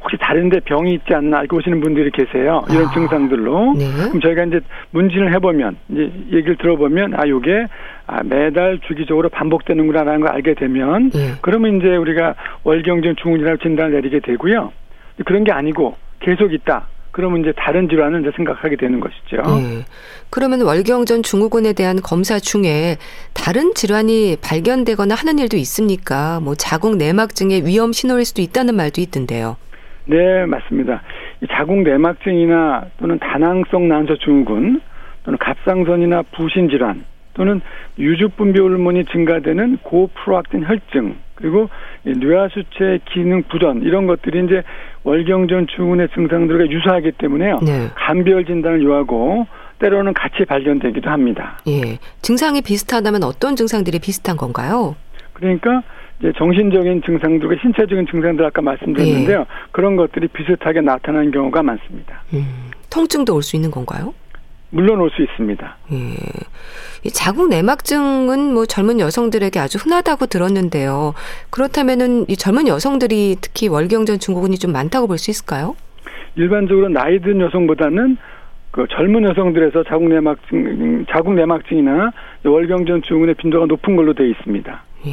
혹시 0.09 0.17
다른데 0.19 0.61
병이 0.61 0.95
있지 0.95 1.15
않나 1.15 1.41
알고 1.41 1.59
오시는 1.59 1.81
분들이 1.81 2.11
계세요. 2.11 2.65
이런 2.71 2.87
아. 2.87 2.93
증상들로. 2.93 3.75
네. 3.77 3.85
그럼 4.09 4.21
저희가 4.23 4.45
이제 4.45 4.61
문진을 4.93 5.35
해보면 5.35 5.77
이제 5.91 6.11
얘기를 6.33 6.57
들어보면 6.57 7.13
아 7.15 7.29
요게 7.29 7.67
아, 8.07 8.23
매달 8.23 8.81
주기적으로 8.89 9.29
반복되는구나라는 9.29 10.21
걸 10.21 10.31
알게 10.31 10.55
되면 10.55 11.11
예. 11.15 11.33
그러면 11.43 11.77
이제 11.77 11.95
우리가 11.95 12.35
월경전 12.65 13.17
증후군이라고 13.17 13.59
진단을 13.59 13.93
내리게 13.93 14.21
되고요. 14.21 14.73
그런 15.27 15.45
게 15.45 15.53
아니고 15.53 15.97
계속 16.21 16.55
있다. 16.55 16.87
그러면 17.11 17.41
이제 17.41 17.53
다른 17.57 17.89
질환을 17.89 18.21
이제 18.21 18.31
생각하게 18.35 18.77
되는 18.77 19.01
것이죠. 19.01 19.43
예. 19.61 19.85
그러면 20.31 20.63
월경전 20.63 21.23
증후군에 21.23 21.75
대한 21.75 22.01
검사 22.01 22.39
중에 22.39 22.97
다른 23.35 23.75
질환이 23.75 24.37
발견되거나 24.41 25.15
하는 25.15 25.39
일도 25.39 25.59
있습니까? 25.59 26.41
뭐 26.41 26.55
자궁 26.55 26.97
내막증의 26.97 27.67
위험 27.67 27.93
신호일 27.93 28.25
수도 28.25 28.41
있다는 28.41 28.75
말도 28.75 29.03
있던데요. 29.03 29.57
네, 30.09 30.47
맞습니다. 30.47 31.03
이 31.43 31.47
자궁 31.51 31.85
내막증이나 31.85 32.87
또는 32.99 33.19
다낭성 33.19 33.89
난소 33.89 34.17
증후군 34.19 34.81
또는 35.25 35.39
갑상선이나 35.39 36.23
부신 36.35 36.71
질환 36.71 37.05
또는 37.35 37.61
유주 37.99 38.31
분비 38.31 38.59
호르몬이 38.59 39.05
증가되는 39.05 39.79
고프로악틴 39.83 40.65
혈증 40.67 41.17
그리고 41.35 41.69
이 42.07 42.13
뇌하수체 42.13 43.01
기능 43.13 43.43
부전 43.45 43.83
이런 43.83 44.07
것들이 44.07 44.45
이제 44.47 44.63
월경전 45.05 45.67
증후군의 45.69 46.09
증상들과 46.15 46.71
유사하기 46.71 47.13
때문에요. 47.13 47.61
네. 47.63 47.89
감별 47.95 48.47
진단을 48.47 48.83
요하고 48.83 49.47
때로는 49.79 50.15
같이 50.15 50.45
발견되기도 50.47 51.09
합니다. 51.11 51.59
예. 51.69 51.99
증상이 52.23 52.63
비슷하다면 52.63 53.23
어떤 53.23 53.55
증상들이 53.57 54.01
비슷한 54.01 54.37
건가요? 54.37 54.97
그러니까 55.35 55.83
이제 56.21 56.33
정신적인 56.37 57.03
증상들과 57.03 57.55
신체적인 57.63 58.07
증상들 58.11 58.45
아까 58.45 58.61
말씀드렸는데요. 58.63 59.47
그런 59.71 59.97
것들이 59.97 60.27
비슷하게 60.29 60.81
나타나는 60.81 61.31
경우가 61.31 61.63
많습니다. 61.63 62.23
음, 62.33 62.71
통증도 62.91 63.35
올 63.35 63.43
수 63.43 63.55
있는 63.57 63.71
건가요? 63.71 64.13
물론 64.71 65.01
올 65.01 65.11
수 65.11 65.23
있습니다. 65.23 65.77
예. 65.93 65.97
이 67.05 67.11
자궁 67.11 67.49
내막증은 67.49 68.53
뭐 68.53 68.67
젊은 68.67 69.01
여성들에게 69.01 69.59
아주 69.61 69.79
흔하다고 69.79 70.27
들었는데요. 70.27 71.15
그렇다면은 71.51 72.27
이 72.29 72.37
젊은 72.37 72.67
여성들이 72.69 73.37
특히 73.41 73.69
월경전 73.69 74.19
증후군이 74.19 74.59
좀 74.59 74.73
많다고 74.73 75.07
볼 75.07 75.17
수 75.19 75.31
있을까요? 75.31 75.75
일반적으로 76.37 76.89
나이 76.89 77.19
든 77.21 77.41
여성보다는 77.41 78.17
그 78.73 78.87
젊은 78.91 79.25
여성들에서 79.25 79.85
자궁 79.85 80.09
내막증, 80.11 81.07
자궁 81.11 81.35
내막증이나 81.37 82.11
월경전 82.45 83.03
증후군의 83.03 83.37
빈도가 83.37 83.67
높은 83.67 83.97
걸로 83.97 84.13
되어 84.13 84.27
있습니다. 84.27 84.83
예. 85.07 85.11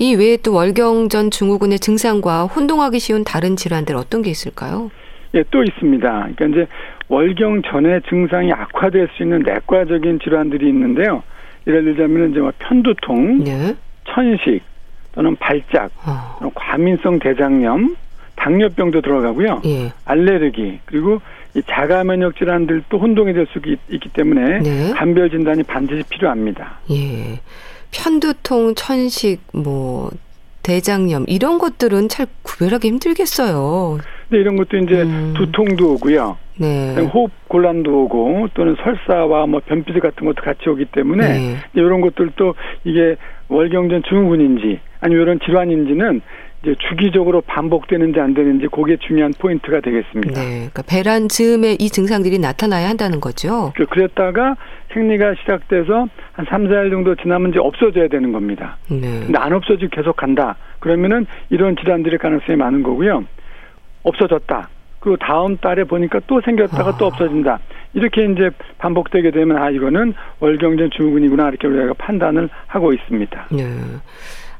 이 0.00 0.14
외에 0.14 0.38
또 0.38 0.54
월경전 0.54 1.30
증후군의 1.30 1.78
증상과 1.78 2.44
혼동하기 2.44 2.98
쉬운 2.98 3.22
다른 3.22 3.54
질환들 3.54 3.94
어떤 3.96 4.22
게 4.22 4.30
있을까요? 4.30 4.90
예, 5.34 5.44
또 5.50 5.62
있습니다. 5.62 6.08
그러니까 6.08 6.46
이제 6.46 6.66
월경 7.08 7.60
전에 7.62 8.00
증상이 8.08 8.50
악화될 8.50 9.08
수 9.14 9.22
있는 9.22 9.40
내과적인 9.42 10.20
질환들이 10.20 10.66
있는데요. 10.70 11.22
예를 11.66 11.84
들자면 11.84 12.30
이제 12.30 12.40
뭐 12.40 12.50
편두통, 12.58 13.44
네. 13.44 13.76
천식 14.06 14.62
또는 15.12 15.36
발작, 15.36 15.90
어, 16.06 16.36
또는 16.38 16.50
과민성 16.54 17.18
대장염, 17.18 17.94
당뇨병도 18.36 19.02
들어가고요. 19.02 19.60
예. 19.66 19.92
알레르기 20.06 20.80
그리고 20.86 21.20
이 21.54 21.60
자가 21.68 22.04
면역 22.04 22.36
질환들도 22.36 22.98
혼동이 22.98 23.34
될 23.34 23.46
수 23.52 23.60
있기 23.90 24.08
때문에 24.14 24.60
네. 24.60 24.92
감별 24.94 25.28
진단이 25.28 25.62
반드시 25.64 26.02
필요합니다. 26.08 26.78
예. 26.90 27.38
편두통, 27.92 28.74
천식, 28.74 29.40
뭐 29.52 30.10
대장염 30.62 31.24
이런 31.28 31.58
것들은 31.58 32.08
잘 32.08 32.26
구별하기 32.42 32.86
힘들겠어요. 32.88 33.98
근데 34.28 34.40
이런 34.40 34.56
것도 34.56 34.76
이제 34.76 35.02
음. 35.02 35.34
두통도 35.36 35.94
오고요. 35.94 36.36
네. 36.58 36.94
호흡 37.14 37.30
곤란도 37.48 38.04
오고 38.04 38.48
또는 38.54 38.76
설사와 38.82 39.46
뭐 39.46 39.60
변비스 39.66 39.98
같은 39.98 40.26
것도 40.26 40.42
같이 40.42 40.68
오기 40.68 40.86
때문에 40.92 41.26
네. 41.28 41.56
이런 41.72 42.00
것들도 42.02 42.54
이게 42.84 43.16
월경전 43.48 44.02
증후군인지 44.08 44.78
아니면 45.00 45.22
이런 45.22 45.40
질환인지는 45.44 46.20
이제 46.62 46.74
주기적으로 46.90 47.40
반복되는지 47.40 48.20
안 48.20 48.34
되는지 48.34 48.66
그게 48.70 48.98
중요한 48.98 49.32
포인트가 49.38 49.80
되겠습니다. 49.80 50.38
네. 50.42 50.48
그러니까 50.50 50.82
배란 50.86 51.28
즈음에 51.30 51.72
이 51.80 51.88
증상들이 51.88 52.38
나타나야 52.38 52.86
한다는 52.90 53.18
거죠. 53.20 53.72
그- 53.74 53.86
그랬다가 53.86 54.56
생리가 54.92 55.34
시작돼서 55.34 56.08
한 56.32 56.46
3, 56.46 56.68
4일 56.68 56.90
정도 56.90 57.14
지나면 57.14 57.50
이제 57.50 57.58
없어져야 57.58 58.08
되는 58.08 58.32
겁니다. 58.32 58.76
네. 58.88 59.20
근데 59.20 59.38
안 59.38 59.52
없어지고 59.52 59.88
계속 59.90 60.16
간다. 60.16 60.56
그러면은 60.78 61.26
이런 61.50 61.76
질환들의 61.76 62.18
가능성이 62.18 62.56
많은 62.56 62.82
거고요. 62.82 63.24
없어졌다. 64.02 64.68
그리고 65.00 65.16
다음 65.16 65.56
달에 65.56 65.84
보니까 65.84 66.20
또 66.26 66.40
생겼다가 66.40 66.90
아. 66.90 66.96
또 66.98 67.06
없어진다. 67.06 67.58
이렇게 67.94 68.24
이제 68.24 68.50
반복되게 68.78 69.30
되면 69.30 69.56
아 69.56 69.70
이거는 69.70 70.12
월경전 70.40 70.90
증후군이구나 70.90 71.48
이렇게 71.48 71.66
우리가 71.66 71.94
판단을 71.94 72.48
하고 72.66 72.92
있습니다. 72.92 73.48
네. 73.50 73.64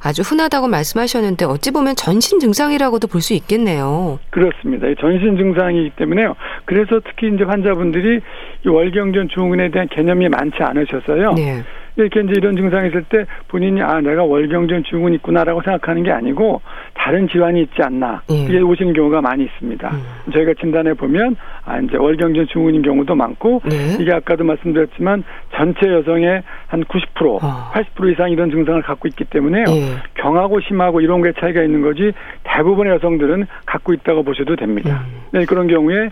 아주 0.02 0.22
흔하다고 0.22 0.68
말씀하셨는데 0.68 1.44
어찌 1.44 1.70
보면 1.70 1.94
전신 1.96 2.38
증상이라고도 2.40 3.06
볼 3.08 3.20
수 3.20 3.34
있겠네요. 3.34 4.18
그렇습니다. 4.30 4.86
이 4.88 4.94
전신 4.98 5.36
증상이기 5.36 5.90
때문에요. 5.96 6.34
그래서 6.64 7.00
특히 7.04 7.28
이제 7.34 7.44
환자분들이 7.44 8.20
이 8.64 8.68
월경전 8.68 9.28
증후군에 9.28 9.70
대한 9.70 9.88
개념이 9.88 10.28
많지 10.30 10.56
않으셔서요. 10.62 11.34
네. 11.34 11.62
이렇게 12.04 12.20
이제 12.20 12.32
이런 12.36 12.56
증상이 12.56 12.88
있을 12.88 13.04
때 13.04 13.24
본인이 13.48 13.82
아 13.82 14.00
내가 14.00 14.24
월경전 14.24 14.84
증후군 14.84 15.14
있구나라고 15.14 15.62
생각하는 15.62 16.02
게 16.02 16.10
아니고 16.10 16.60
다른 16.94 17.28
질환이 17.28 17.62
있지 17.62 17.82
않나 17.82 18.22
예. 18.30 18.34
이게 18.34 18.58
오시는 18.60 18.92
경우가 18.92 19.20
많이 19.20 19.44
있습니다. 19.44 19.90
음. 19.90 20.32
저희가 20.32 20.54
진단해 20.60 20.94
보면 20.94 21.36
아 21.64 21.78
이제 21.78 21.96
월경전 21.96 22.46
증후군인 22.48 22.82
경우도 22.82 23.14
많고 23.14 23.62
네. 23.68 23.96
이게 24.00 24.12
아까도 24.12 24.44
말씀드렸지만 24.44 25.24
전체 25.54 25.86
여성의 25.86 26.42
한 26.66 26.84
90% 26.84 27.38
아. 27.42 27.72
80% 27.74 28.12
이상 28.12 28.30
이런 28.30 28.50
증상을 28.50 28.80
갖고 28.82 29.08
있기 29.08 29.24
때문에요. 29.24 29.64
예. 29.68 29.96
경하고 30.14 30.60
심하고 30.60 31.00
이런 31.00 31.22
게 31.22 31.32
차이가 31.38 31.62
있는 31.62 31.82
거지 31.82 32.12
대부분의 32.44 32.94
여성들은 32.94 33.46
갖고 33.66 33.92
있다고 33.92 34.22
보셔도 34.22 34.56
됩니다. 34.56 35.04
음. 35.06 35.20
네, 35.32 35.44
그런 35.44 35.66
경우에 35.68 36.10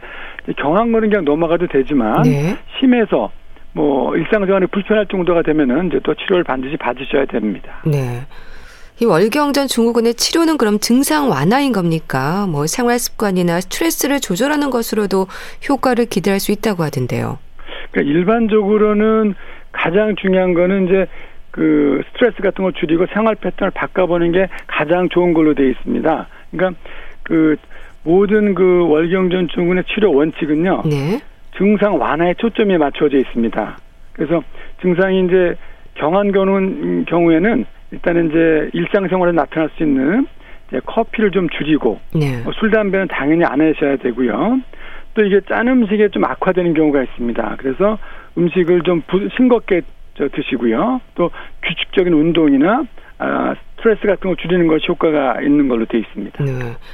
경한 0.56 0.92
거는 0.92 1.10
그냥 1.10 1.24
넘어가도 1.24 1.66
되지만 1.66 2.22
네. 2.22 2.56
심해서 2.78 3.30
뭐 3.78 4.16
일상생활이 4.16 4.66
불편할 4.66 5.06
정도가 5.06 5.42
되면은 5.42 5.86
이제 5.86 6.00
또 6.02 6.12
치료를 6.12 6.42
반드시 6.42 6.76
받으셔야 6.76 7.26
됩니다. 7.26 7.80
네. 7.86 8.26
이 9.00 9.04
월경전 9.04 9.68
증후군의 9.68 10.14
치료는 10.14 10.58
그럼 10.58 10.80
증상 10.80 11.30
완화인 11.30 11.70
겁니까? 11.70 12.48
뭐 12.48 12.66
생활 12.66 12.98
습관이나 12.98 13.60
스트레스를 13.60 14.18
조절하는 14.18 14.70
것으로도 14.70 15.28
효과를 15.68 16.06
기대할 16.06 16.40
수 16.40 16.50
있다고 16.50 16.82
하던데요. 16.82 17.38
그러니까 17.92 18.12
일반적으로는 18.12 19.36
가장 19.70 20.16
중요한 20.16 20.54
거는 20.54 20.88
이제 20.88 21.06
그 21.52 22.02
스트레스 22.10 22.42
같은 22.42 22.64
걸 22.64 22.72
줄이고 22.72 23.06
생활 23.14 23.36
패턴을 23.36 23.70
바꿔보는 23.70 24.32
게 24.32 24.48
가장 24.66 25.08
좋은 25.08 25.34
걸로 25.34 25.54
되어 25.54 25.66
있습니다. 25.66 26.26
그러니까 26.50 26.80
그 27.22 27.54
모든 28.02 28.56
그 28.56 28.88
월경전 28.88 29.50
증후군의 29.54 29.84
치료 29.94 30.12
원칙은요. 30.12 30.82
네. 30.86 31.20
증상 31.58 32.00
완화에 32.00 32.34
초점이 32.34 32.78
맞춰져 32.78 33.18
있습니다. 33.18 33.76
그래서 34.12 34.42
증상이 34.80 35.24
이제 35.24 35.56
경한 35.94 36.32
경우는 36.32 37.04
경우에는 37.06 37.66
일단은 37.90 38.30
이제 38.30 38.70
일상생활에 38.72 39.32
나타날 39.32 39.68
수 39.76 39.82
있는 39.82 40.26
이제 40.68 40.80
커피를 40.86 41.30
좀 41.32 41.48
줄이고 41.48 42.00
네. 42.14 42.40
뭐술 42.44 42.70
담배는 42.70 43.08
당연히 43.08 43.44
안 43.44 43.60
하셔야 43.60 43.96
되고요. 43.96 44.60
또 45.14 45.24
이게 45.24 45.40
짠 45.48 45.66
음식에 45.66 46.08
좀 46.08 46.24
악화되는 46.24 46.74
경우가 46.74 47.02
있습니다. 47.02 47.56
그래서 47.58 47.98
음식을 48.36 48.82
좀 48.82 49.02
부, 49.06 49.28
싱겁게 49.36 49.82
저 50.14 50.28
드시고요. 50.28 51.00
또 51.16 51.30
규칙적인 51.62 52.12
운동이나 52.12 52.84
아, 53.18 53.54
스트레스 53.78 54.02
같은 54.06 54.28
걸 54.30 54.36
줄이는 54.36 54.66
것이 54.66 54.86
효과가 54.88 55.40
있는 55.42 55.68
걸로 55.68 55.86
되어 55.86 56.00
있습니다. 56.00 56.44
네. 56.44 56.52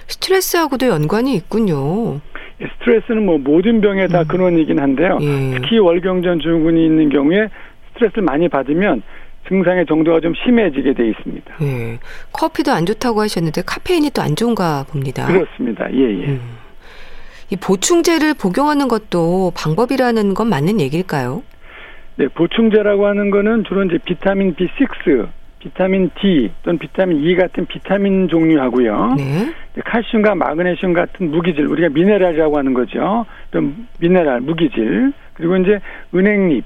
스트레스하고도 0.08 0.88
연관이 0.88 1.34
있군요. 1.34 2.20
예, 2.60 2.66
스트레스는 2.78 3.24
뭐 3.26 3.38
모든 3.38 3.80
병에 3.80 4.06
다 4.06 4.20
음. 4.20 4.26
근원이긴 4.28 4.78
한데요. 4.78 5.18
예. 5.20 5.54
특히 5.60 5.78
월경전 5.78 6.40
증후군이 6.40 6.84
있는 6.84 7.08
경우에 7.08 7.48
스트레스를 7.94 8.22
많이 8.22 8.48
받으면 8.48 9.02
증상의 9.48 9.86
정도가 9.86 10.20
좀 10.20 10.32
심해지게 10.44 10.94
돼 10.94 11.08
있습니다. 11.08 11.54
예. 11.62 11.98
커피도 12.32 12.72
안 12.72 12.86
좋다고 12.86 13.20
하셨는데 13.20 13.62
카페인이 13.66 14.10
또 14.10 14.22
안 14.22 14.36
좋은가 14.36 14.84
봅니다. 14.88 15.26
그렇습니다. 15.26 15.86
예, 15.92 15.98
예. 15.98 16.26
음. 16.28 16.40
이 17.50 17.56
보충제를 17.56 18.34
복용하는 18.34 18.88
것도 18.88 19.52
방법이라는 19.54 20.34
건 20.34 20.48
맞는 20.48 20.80
얘기일까요? 20.80 21.42
네, 22.16 22.28
보충제라고 22.28 23.06
하는 23.06 23.30
거는 23.30 23.64
주로 23.64 23.84
이제 23.84 23.98
비타민 24.04 24.54
B6, 24.54 25.28
비타민 25.64 26.10
D 26.20 26.50
또는 26.62 26.78
비타민 26.78 27.24
E 27.24 27.34
같은 27.36 27.64
비타민 27.64 28.28
종류하고요. 28.28 29.14
네. 29.16 29.24
이제 29.72 29.80
칼슘과 29.82 30.34
마그네슘 30.34 30.92
같은 30.92 31.30
무기질, 31.30 31.66
우리가 31.66 31.88
미네랄이라고 31.88 32.58
하는 32.58 32.74
거죠. 32.74 33.24
좀 33.50 33.88
미네랄, 33.98 34.42
무기질, 34.42 35.14
그리고 35.32 35.56
이제 35.56 35.80
은행잎, 36.14 36.64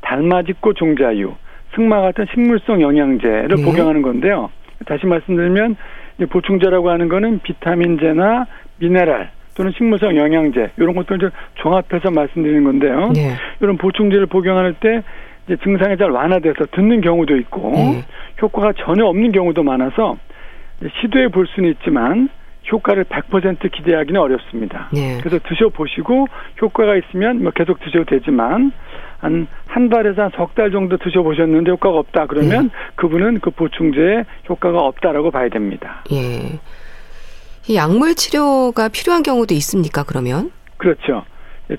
달맞이꽃 0.00 0.76
종자유, 0.76 1.34
승마 1.74 2.00
같은 2.02 2.26
식물성 2.32 2.80
영양제를 2.80 3.56
네. 3.56 3.64
복용하는 3.64 4.00
건데요. 4.00 4.50
다시 4.86 5.06
말씀드리면 5.06 5.74
이제 6.16 6.26
보충제라고 6.26 6.88
하는 6.88 7.08
거는 7.08 7.40
비타민제나 7.40 8.46
미네랄 8.78 9.30
또는 9.56 9.72
식물성 9.76 10.16
영양제 10.16 10.70
이런 10.76 10.94
것들을 10.94 11.18
좀 11.18 11.30
종합해서 11.54 12.12
말씀드리는 12.12 12.62
건데요. 12.62 13.10
네. 13.12 13.34
이런 13.60 13.76
보충제를 13.76 14.26
복용할 14.26 14.72
때 14.74 15.02
이제 15.46 15.56
증상이 15.62 15.96
잘 15.96 16.10
완화돼서 16.10 16.66
듣는 16.72 17.00
경우도 17.00 17.36
있고 17.38 17.70
네. 17.72 18.04
효과가 18.42 18.72
전혀 18.84 19.04
없는 19.06 19.32
경우도 19.32 19.62
많아서 19.62 20.16
시도해 21.00 21.28
볼 21.28 21.46
수는 21.54 21.70
있지만 21.70 22.28
효과를 22.70 23.04
100% 23.04 23.70
기대하기는 23.70 24.20
어렵습니다. 24.20 24.88
네. 24.92 25.18
그래서 25.22 25.38
드셔보시고 25.48 26.26
효과가 26.60 26.96
있으면 26.96 27.42
뭐 27.42 27.52
계속 27.52 27.78
드셔도 27.80 28.04
되지만 28.04 28.72
한 29.18 29.46
한 29.68 29.88
달에서 29.90 30.22
한 30.22 30.30
석 30.36 30.54
달 30.54 30.70
정도 30.70 30.96
드셔보셨는데 30.96 31.70
효과가 31.72 31.98
없다 31.98 32.26
그러면 32.26 32.64
네. 32.64 32.70
그분은 32.96 33.40
그 33.40 33.50
보충제에 33.50 34.24
효과가 34.48 34.78
없다라고 34.78 35.30
봐야 35.30 35.48
됩니다. 35.48 36.02
예. 36.12 36.58
이 37.68 37.76
약물 37.76 38.14
치료가 38.14 38.88
필요한 38.88 39.22
경우도 39.22 39.54
있습니까, 39.54 40.02
그러면? 40.04 40.50
그렇죠. 40.78 41.24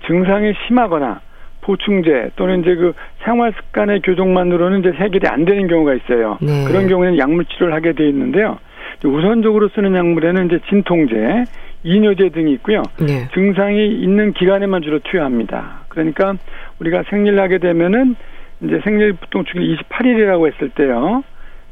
증상이 0.06 0.54
심하거나 0.68 1.22
보충제 1.68 2.32
또는 2.38 2.62
이제 2.62 2.76
그 2.76 2.94
생활 3.24 3.52
습관의 3.52 4.02
교정만으로는 4.02 4.80
이제 4.80 4.92
해결이 4.92 5.28
안 5.28 5.44
되는 5.44 5.68
경우가 5.68 5.96
있어요. 5.96 6.38
네. 6.42 6.64
그런 6.66 6.88
경우에는 6.88 7.20
약물 7.20 7.46
치료를 7.46 7.74
하게 7.74 7.92
돼 7.92 8.08
있는데요. 8.08 8.58
우선적으로 9.04 9.68
쓰는 9.70 9.94
약물에는 9.94 10.46
이제 10.46 10.60
진통제, 10.70 11.44
이뇨제 11.84 12.30
등이 12.30 12.54
있고요. 12.54 12.84
네. 13.00 13.28
증상이 13.34 14.00
있는 14.02 14.34
기간에만 14.34 14.82
주로 14.82 15.00
투여합니다. 15.00 15.82
그러니까 15.90 16.36
우리가 16.80 17.04
생리를 17.10 17.38
하게 17.40 17.58
되면은 17.58 18.16
이제 18.62 18.80
생리 18.84 19.12
보통 19.12 19.44
주기 19.44 19.76
28일이라고 19.76 20.52
했을 20.52 20.70
때요. 20.70 21.24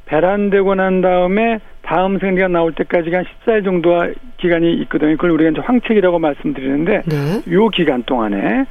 배란되고 0.06 0.76
난 0.76 1.02
다음에 1.02 1.60
다음 1.82 2.20
생리가 2.20 2.48
나올 2.48 2.74
때까지가 2.74 3.18
한 3.18 3.26
14일 3.26 3.64
정도 3.64 4.14
기간이 4.38 4.74
있거든요. 4.82 5.14
그걸 5.14 5.32
우리가 5.32 5.52
이제 5.52 5.62
황책이라고 5.62 6.20
말씀드리는데 6.20 7.02
네. 7.06 7.54
요 7.54 7.70
기간 7.70 8.04
동안에 8.04 8.66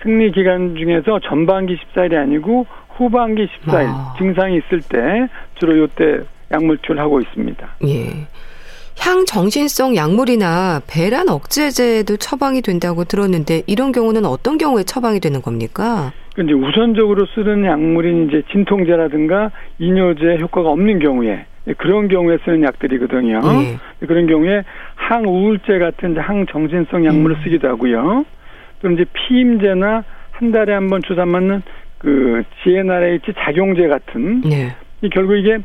그러니까 0.00 0.10
임 0.10 0.10
생리 0.18 0.32
기간 0.32 0.76
중에서 0.76 1.20
전반기 1.20 1.76
14일이 1.76 2.16
아니고 2.16 2.66
후반기 2.96 3.46
14일 3.46 3.86
아. 3.88 4.14
증상이 4.18 4.58
있을 4.58 4.80
때 4.80 5.28
주로 5.58 5.78
요때 5.78 6.20
약물 6.50 6.78
치료를 6.78 7.00
하고 7.00 7.20
있습니다. 7.20 7.68
예. 7.86 8.26
향정신성 8.98 9.96
약물이나 9.96 10.82
배란 10.86 11.28
억제제도 11.30 12.16
처방이 12.18 12.60
된다고 12.60 13.04
들었는데 13.04 13.62
이런 13.66 13.92
경우는 13.92 14.26
어떤 14.26 14.58
경우에 14.58 14.82
처방이 14.82 15.20
되는 15.20 15.40
겁니까? 15.40 16.12
근데 16.34 16.52
우선적으로 16.52 17.26
쓰는 17.34 17.64
약물인 17.64 18.28
이제 18.28 18.42
진통제라든가 18.52 19.50
이뇨제 19.78 20.38
효과가 20.40 20.70
없는 20.70 20.98
경우에 20.98 21.46
그런 21.78 22.08
경우에 22.08 22.38
쓰는 22.44 22.62
약들이거든요. 22.64 23.40
예. 24.00 24.06
그런 24.06 24.26
경우에 24.26 24.64
항우울제 24.96 25.78
같은 25.78 26.16
항정신성 26.18 27.06
약물을 27.06 27.36
음. 27.36 27.42
쓰기도 27.42 27.68
하고요. 27.68 28.24
또 28.80 28.90
이제 28.90 29.04
피임제나 29.12 30.04
한 30.32 30.52
달에 30.52 30.72
한 30.72 30.88
번 30.88 31.02
주사 31.02 31.24
맞는 31.26 31.62
그 31.98 32.42
GnRH 32.62 33.32
작용제 33.38 33.88
같은 33.88 34.40
네. 34.42 34.74
이 35.02 35.08
결국 35.10 35.36
이게 35.36 35.58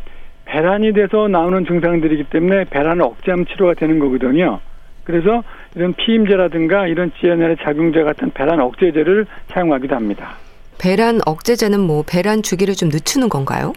배란이 0.46 0.94
돼서 0.94 1.28
나오는 1.28 1.66
증상들이기 1.66 2.26
때문에 2.26 2.66
배란을 2.66 3.02
억제하면 3.04 3.46
치료가 3.48 3.74
되는 3.74 4.00
거거든요. 4.00 4.60
그래서 5.06 5.44
이런 5.76 5.94
피임제라든가 5.94 6.88
이런 6.88 7.12
GnRH 7.20 7.64
작용제 7.64 8.04
같은 8.04 8.32
배란 8.32 8.60
억제제를 8.60 9.26
사용하기도 9.48 9.96
합니다. 9.96 10.36
배란 10.80 11.20
억제제는 11.26 11.80
뭐 11.80 12.04
배란 12.08 12.44
주기를 12.44 12.74
좀 12.76 12.90
늦추는 12.90 13.30
건가요? 13.30 13.74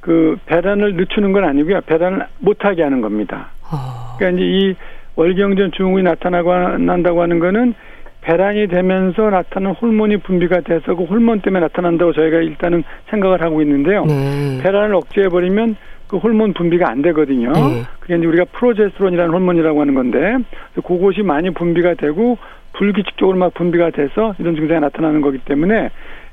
그 0.00 0.36
배란을 0.46 0.94
늦추는 0.94 1.32
건 1.32 1.44
아니고요. 1.44 1.80
배란을 1.82 2.26
못하게 2.38 2.82
하는 2.82 3.00
겁니다. 3.00 3.48
어. 3.70 4.16
그러니까 4.18 4.38
이제 4.40 4.46
이 4.48 4.74
월경전 5.16 5.72
증후군이 5.76 6.04
나타나고 6.04 6.78
난다고 6.78 7.22
하는 7.22 7.38
거는 7.38 7.74
배란이 8.26 8.66
되면서 8.66 9.30
나타나는 9.30 9.76
호르몬이 9.76 10.16
분비가 10.16 10.62
돼서 10.62 10.96
그 10.96 11.04
호르몬 11.04 11.40
때문에 11.40 11.60
나타난다고 11.60 12.12
저희가 12.12 12.38
일단은 12.38 12.82
생각을 13.08 13.40
하고 13.40 13.62
있는데요. 13.62 14.04
네. 14.04 14.58
배란을 14.64 14.96
억제해 14.96 15.28
버리면 15.28 15.76
그 16.08 16.16
호르몬 16.16 16.52
분비가 16.52 16.90
안 16.90 17.02
되거든요. 17.02 17.52
네. 17.52 17.84
그게 18.00 18.16
이제 18.16 18.26
우리가 18.26 18.46
프로제스테론이라는 18.52 19.32
호르몬이라고 19.32 19.80
하는 19.80 19.94
건데 19.94 20.38
그것이 20.74 21.22
많이 21.22 21.50
분비가 21.50 21.94
되고 21.94 22.36
불규칙적으로 22.72 23.38
막 23.38 23.54
분비가 23.54 23.90
돼서 23.90 24.34
이런 24.40 24.56
증상이 24.56 24.80
나타나는 24.80 25.20
거기 25.20 25.38
때문에 25.38 25.90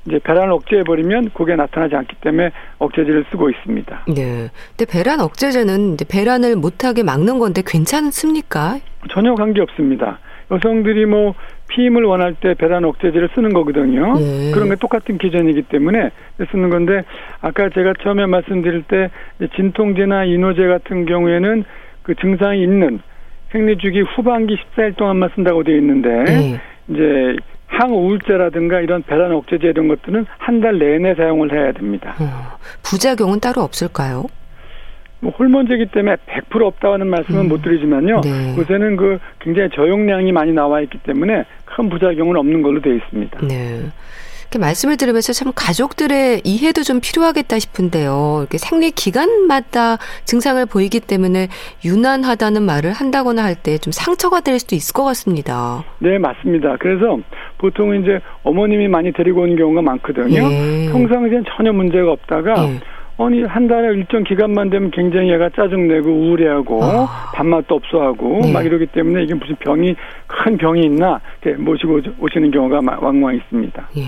이제 0.08 0.20
배란을 0.24 0.52
억제해 0.52 0.84
버리면 0.84 1.30
그게 1.36 1.56
나타나지 1.56 1.96
않기 1.96 2.16
때문에 2.22 2.50
억제제를 2.80 3.26
쓰고 3.30 3.52
있습니다. 3.52 4.06
네. 4.08 4.50
근데 4.76 4.92
배란 4.92 5.20
억제제는 5.20 5.94
이제 5.94 6.06
배란을 6.10 6.56
못하게 6.56 7.04
막는 7.04 7.38
건데 7.38 7.62
괜찮습니까? 7.64 8.80
전혀 9.12 9.36
관계 9.36 9.62
없습니다. 9.62 10.18
여성들이 10.54 11.06
뭐 11.06 11.34
피임을 11.70 12.04
원할 12.04 12.36
때 12.36 12.54
배란 12.54 12.86
억제제를 12.86 13.30
쓰는 13.36 13.54
거거든요. 13.54 14.14
네. 14.20 14.52
그런 14.54 14.70
게 14.70 14.76
똑같은 14.76 15.18
기전이기 15.18 15.64
때문에 15.64 16.12
쓰는 16.52 16.70
건데 16.70 17.04
아까 17.42 17.70
제가 17.70 17.94
처음에 18.04 18.26
말씀드릴 18.28 18.84
때 18.84 19.10
진통제나 19.56 20.26
이노제 20.26 20.68
같은 20.68 21.06
경우에는 21.06 21.64
그 22.04 22.16
증상이 22.16 22.62
있는 22.62 23.00
생리 23.52 23.78
주기 23.78 24.02
후반기 24.02 24.56
14일 24.76 24.96
동안만 24.98 25.30
쓴다고 25.36 25.64
되어 25.64 25.76
있는데 25.78 26.10
네. 26.26 26.62
이제 26.90 27.36
항우울제라든가 27.68 28.82
이런 28.82 29.02
배란 29.04 29.32
억제제 29.32 29.68
이런 29.68 29.88
것들은 29.88 30.26
한 30.38 30.62
달 30.62 30.78
내내 30.78 31.16
사용을 31.16 31.52
해야 31.52 31.72
됩니다. 31.72 32.16
어, 32.20 32.58
부작용은 32.84 33.40
따로 33.40 33.62
없을까요? 33.64 34.26
뭐 35.24 35.32
호르몬제기 35.32 35.88
때문에 35.94 36.18
100% 36.52 36.62
없다는 36.64 37.08
말씀은 37.08 37.42
음. 37.42 37.48
못 37.50 37.62
드리지만요. 37.62 38.22
네. 38.22 38.56
요새는 38.58 38.98
그 38.98 39.18
굉장히 39.40 39.70
저용량이 39.74 40.32
많이 40.34 40.52
나와 40.52 40.82
있기 40.82 40.98
때문에 41.00 41.46
큰 41.66 41.90
부작용은 41.90 42.36
없는 42.36 42.62
걸로 42.62 42.82
되어 42.82 42.94
있습니다. 42.96 43.40
네. 43.48 43.86
이렇게 44.42 44.60
말씀을 44.60 44.98
들으면서 44.98 45.34
참 45.34 45.52
가족들의 45.56 46.42
이해도 46.44 46.84
좀 46.84 47.00
필요하겠다 47.02 47.58
싶은데요. 47.58 48.40
이렇게 48.42 48.58
생리 48.60 48.92
기간마다 48.92 49.98
증상을 50.26 50.64
보이기 50.68 51.00
때문에 51.00 51.48
유난하다는 51.84 52.62
말을 52.62 52.92
한다거나 52.92 53.44
할 53.44 53.56
때 53.64 53.78
좀 53.80 53.92
상처가 53.92 54.42
될 54.42 54.60
수도 54.60 54.76
있을 54.76 54.94
것 54.94 55.06
같습니다. 55.06 55.84
네, 56.00 56.20
맞습니다. 56.20 56.76
그래서 56.80 57.18
보통 57.58 57.96
이제 57.96 58.20
어머님이 58.44 58.90
많이 58.90 59.12
데리고 59.14 59.42
오는 59.42 59.56
경우가 59.56 59.82
많거든요. 59.82 60.52
예. 60.52 60.90
평상시엔 60.92 61.46
전혀 61.56 61.72
문제가 61.72 62.12
없다가 62.12 62.54
예. 62.68 62.80
아니 63.18 63.44
한 63.44 63.68
달에 63.68 63.94
일정 63.94 64.24
기간만 64.24 64.70
되면 64.70 64.90
굉장히 64.92 65.32
얘가 65.32 65.50
짜증내고 65.50 66.10
우울해하고 66.10 66.84
아. 66.84 67.32
밥맛도 67.36 67.76
없어하고 67.76 68.40
네. 68.42 68.52
막 68.52 68.66
이러기 68.66 68.88
때문에 68.88 69.24
이게 69.24 69.34
무슨 69.36 69.56
병이 69.58 69.96
큰 70.28 70.58
병이 70.58 70.82
있나 70.86 71.22
이렇게 71.42 71.62
모시고 71.62 72.02
오시는 72.20 72.52
경우가 72.52 72.82
왕왕 73.00 73.36
있습니다. 73.36 73.90
예. 73.98 74.02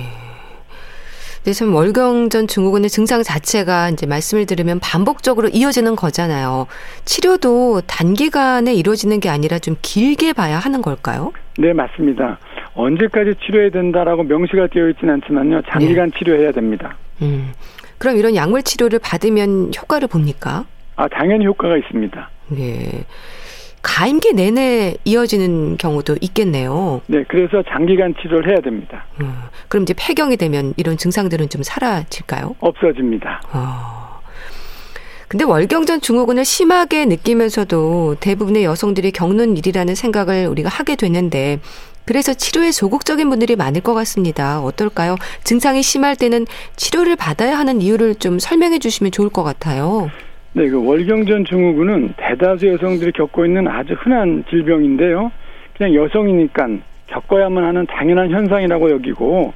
근데 1.45 1.53
참 1.53 1.75
월경 1.75 2.29
전 2.29 2.47
증후군의 2.47 2.89
증상 2.89 3.21
자체가 3.21 3.91
이제 3.91 4.07
말씀을 4.07 4.47
들으면 4.47 4.79
반복적으로 4.79 5.47
이어지는 5.47 5.95
거잖아요. 5.95 6.65
치료도 7.05 7.81
단기간에 7.81 8.73
이루어지는 8.73 9.19
게 9.19 9.29
아니라 9.29 9.59
좀 9.59 9.75
길게 9.83 10.33
봐야 10.33 10.57
하는 10.57 10.81
걸까요? 10.81 11.33
네, 11.59 11.71
맞습니다. 11.71 12.39
언제까지 12.73 13.35
치료해야 13.45 13.69
된다라고 13.69 14.23
명시가 14.23 14.67
되어 14.73 14.89
있지는 14.89 15.13
않지만요. 15.13 15.61
장기간 15.69 16.09
네. 16.09 16.17
치료해야 16.17 16.51
됩니다. 16.51 16.97
음. 17.21 17.51
그럼 18.05 18.17
이런 18.17 18.35
약물 18.35 18.61
치료를 18.61 18.99
받으면 18.99 19.71
효과를 19.75 20.07
봅니까? 20.07 20.65
아, 20.95 21.07
당연히 21.07 21.47
효과가 21.47 21.75
있습니다. 21.75 22.29
네. 22.49 23.03
가임기 23.81 24.33
내내 24.33 24.93
이어지는 25.05 25.77
경우도 25.77 26.17
있겠네요. 26.21 27.01
네, 27.07 27.23
그래서 27.27 27.63
장기간 27.67 28.13
치료를 28.21 28.51
해야 28.51 28.57
됩니다. 28.61 29.05
음, 29.21 29.33
그럼 29.69 29.83
이제 29.83 29.95
폐경이 29.97 30.37
되면 30.37 30.75
이런 30.77 30.97
증상들은 30.97 31.49
좀 31.49 31.63
사라질까요? 31.63 32.55
없어집니다. 32.59 33.41
어. 33.53 34.21
근데 35.27 35.43
월경전 35.43 36.01
증후군을 36.01 36.45
심하게 36.45 37.05
느끼면서도 37.05 38.17
대부분의 38.19 38.65
여성들이 38.65 39.13
겪는 39.13 39.57
일이라는 39.57 39.95
생각을 39.95 40.45
우리가 40.45 40.69
하게 40.69 40.95
되는데 40.95 41.59
그래서 42.05 42.33
치료에 42.33 42.71
소극적인 42.71 43.29
분들이 43.29 43.55
많을 43.55 43.81
것 43.81 43.93
같습니다. 43.93 44.61
어떨까요? 44.61 45.15
증상이 45.43 45.81
심할 45.81 46.15
때는 46.15 46.45
치료를 46.75 47.15
받아야 47.15 47.57
하는 47.57 47.81
이유를 47.81 48.15
좀 48.15 48.39
설명해 48.39 48.79
주시면 48.79 49.11
좋을 49.11 49.29
것 49.29 49.43
같아요. 49.43 50.09
네, 50.53 50.69
그 50.69 50.83
월경전 50.85 51.45
증후군은 51.45 52.13
대다수 52.15 52.67
여성들이 52.67 53.11
겪고 53.11 53.45
있는 53.45 53.67
아주 53.67 53.93
흔한 53.93 54.45
질병인데요. 54.49 55.31
그냥 55.77 55.93
여성이니까 55.93 56.69
겪어야만 57.07 57.63
하는 57.63 57.85
당연한 57.87 58.31
현상이라고 58.31 58.91
여기고 58.91 59.53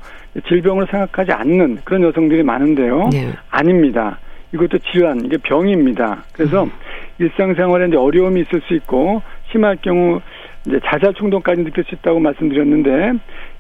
질병을 0.48 0.88
생각하지 0.92 1.32
않는 1.32 1.80
그런 1.84 2.04
여성들이 2.04 2.44
많은데요. 2.44 3.10
네. 3.12 3.30
아닙니다. 3.50 4.20
이것도 4.54 4.80
질환, 4.92 5.24
이게 5.24 5.38
병입니다. 5.38 6.24
그래서 6.34 6.64
음. 6.64 6.72
일상생활에 7.20 7.88
이제 7.88 7.98
어려움이 7.98 8.42
있을 8.42 8.62
수 8.68 8.74
있고 8.74 9.22
심할 9.52 9.78
경우 9.82 10.20
이제 10.68 10.80
자살 10.86 11.14
충동까지 11.14 11.64
느낄 11.64 11.84
수 11.86 11.96
있다고 11.96 12.20
말씀드렸는데 12.20 13.14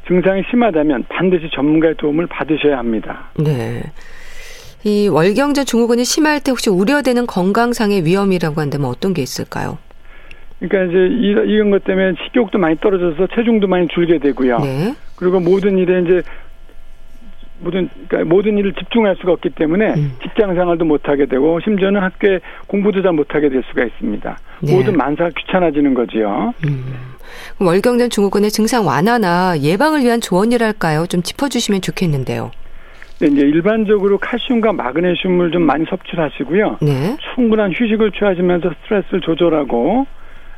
증상이 0.08 0.44
심하다면 0.50 1.06
반드시 1.10 1.50
전문가의 1.54 1.96
도움을 1.96 2.28
받으셔야 2.28 2.78
합니다. 2.78 3.30
네. 3.38 3.84
이 4.84 5.08
월경전 5.08 5.66
증후군이 5.66 6.06
심할 6.06 6.42
때 6.42 6.52
혹시 6.52 6.70
우려되는 6.70 7.28
건강상의 7.28 8.06
위험이라고 8.06 8.62
한다면 8.62 8.88
어떤 8.90 9.14
게 9.14 9.22
있을까요? 9.22 9.78
그러니까 10.60 10.92
이제 10.92 10.98
이런 11.48 11.70
것 11.70 11.84
때문에 11.84 12.14
식욕도 12.26 12.58
많이 12.58 12.76
떨어져서 12.78 13.28
체중도 13.36 13.68
많이 13.68 13.88
줄게 13.88 14.20
되고요. 14.20 14.60
네. 14.60 14.94
그리고 15.16 15.40
모든 15.40 15.78
일에 15.78 16.02
이제 16.02 16.22
모든 17.60 17.89
그러니까 18.08 18.34
모든 18.34 18.58
일을 18.58 18.74
집중할 18.74 19.15
수가 19.19 19.34
없기 19.34 19.50
때문에 19.52 19.93
음. 19.93 20.12
직장 20.22 20.54
생활도 20.56 20.86
못 20.86 21.08
하게 21.08 21.26
되고 21.26 21.60
심지어는 21.60 22.02
학교에 22.02 22.39
공부도 22.67 23.02
잘 23.02 23.10
못 23.10 23.34
하게 23.34 23.50
될 23.50 23.63
수가 23.69 23.84
있습니다. 23.86 24.38
네. 24.62 24.74
모든 24.74 24.95
만사가 24.95 25.32
귀찮아지는 25.38 25.93
거지요. 25.93 26.54
음. 26.65 26.93
월경전 27.60 28.10
증후군의 28.12 28.52
증상 28.52 28.86
완화나 28.86 29.58
예방을 29.60 30.02
위한 30.04 30.22
조언이랄까요? 30.22 31.08
좀 31.08 31.22
짚어주시면 31.22 31.82
좋겠는데요. 31.82 32.52
네, 33.19 33.28
이제 33.28 33.41
일반적으로 33.41 34.17
칼슘과 34.19 34.72
마그네슘을 34.74 35.52
좀 35.52 35.63
많이 35.63 35.86
섭취하시고요. 35.86 36.78
네. 36.82 37.17
충분한 37.36 37.74
휴식을 37.74 38.12
취하시면서 38.12 38.72
스트레스를 38.84 39.22
조절하고 39.22 40.06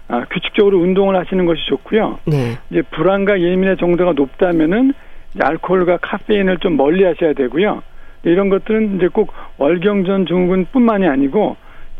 아, 0.09 0.25
규칙적으로 0.29 0.77
운동을 0.79 1.15
하시는 1.15 1.45
것이 1.45 1.61
좋고요. 1.69 2.19
네. 2.25 2.57
이제 2.69 2.81
불안과 2.91 3.39
예민의 3.39 3.77
정도가 3.77 4.11
높다면은 4.13 4.93
알코올과 5.39 5.97
카페인을 6.01 6.57
좀 6.57 6.77
멀리 6.77 7.03
하셔야 7.03 7.33
되고요. 7.33 7.83
이런 8.23 8.49
것들은 8.49 8.97
이제 8.97 9.07
꼭 9.07 9.31
월경전 9.57 10.25
증후군뿐만이 10.27 11.07
아니고 11.07 11.55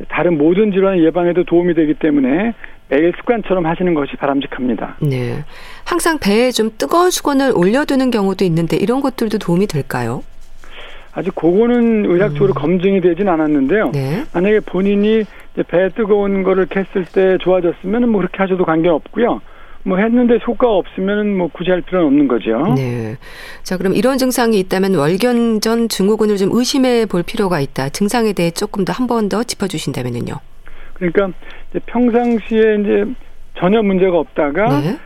다른 0.09 0.37
모든 0.37 0.71
질환 0.71 0.99
예방에도 0.99 1.43
도움이 1.43 1.73
되기 1.73 1.93
때문에 1.93 2.53
매일 2.89 3.13
습관처럼 3.17 3.65
하시는 3.65 3.93
것이 3.93 4.15
바람직합니다. 4.17 4.97
네. 5.01 5.43
항상 5.85 6.17
배에 6.19 6.51
좀 6.51 6.71
뜨거운 6.77 7.09
수건을 7.09 7.53
올려두는 7.55 8.11
경우도 8.11 8.43
있는데 8.45 8.75
이런 8.75 9.01
것들도 9.01 9.37
도움이 9.37 9.67
될까요? 9.67 10.23
아직 11.13 11.33
그거는 11.35 12.05
의학적으로 12.05 12.53
음. 12.53 12.55
검증이 12.55 13.01
되진 13.01 13.27
않았는데요. 13.27 13.91
네. 13.91 14.23
만약에 14.33 14.61
본인이 14.61 15.23
배에 15.67 15.89
뜨거운 15.89 16.43
거를 16.43 16.65
캤을 16.67 17.11
때 17.11 17.37
좋아졌으면 17.41 18.09
뭐 18.09 18.19
그렇게 18.19 18.37
하셔도 18.37 18.65
관계없고요. 18.65 19.41
뭐 19.83 19.97
했는데 19.97 20.37
효과가 20.45 20.73
없으면 20.73 21.35
뭐 21.37 21.47
굳이 21.51 21.71
할 21.71 21.81
필요는 21.81 22.07
없는 22.07 22.27
거죠. 22.27 22.73
네. 22.75 23.17
자, 23.63 23.77
그럼 23.77 23.93
이런 23.93 24.17
증상이 24.17 24.59
있다면 24.59 24.95
월견 24.95 25.61
전 25.61 25.89
증후군을 25.89 26.37
좀 26.37 26.49
의심해 26.51 27.05
볼 27.05 27.23
필요가 27.23 27.59
있다. 27.59 27.89
증상에 27.89 28.33
대해 28.33 28.51
조금 28.51 28.85
더 28.85 28.93
한 28.93 29.07
번 29.07 29.29
더 29.29 29.43
짚어 29.43 29.67
주신다면은요. 29.67 30.33
그러니까 30.93 31.31
이제 31.71 31.79
평상시에 31.87 32.75
이제 32.81 33.05
전혀 33.57 33.81
문제가 33.81 34.17
없다가 34.19 34.79
네. 34.81 34.97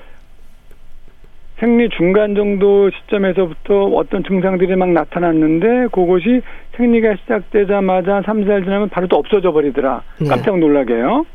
생리 1.60 1.88
중간 1.90 2.36
정도 2.36 2.90
시점에서부터 2.92 3.86
어떤 3.96 4.24
증상들이 4.26 4.76
막 4.76 4.90
나타났는데 4.90 5.88
그것이 5.94 6.42
생리가 6.76 7.16
시작되자마자 7.22 8.22
3, 8.26 8.42
4일 8.44 8.66
지나면 8.66 8.90
바로 8.90 9.08
또 9.08 9.16
없어져 9.18 9.52
버리더라. 9.54 10.02
네. 10.20 10.28
깜짝 10.28 10.60
놀라게요. 10.60 11.26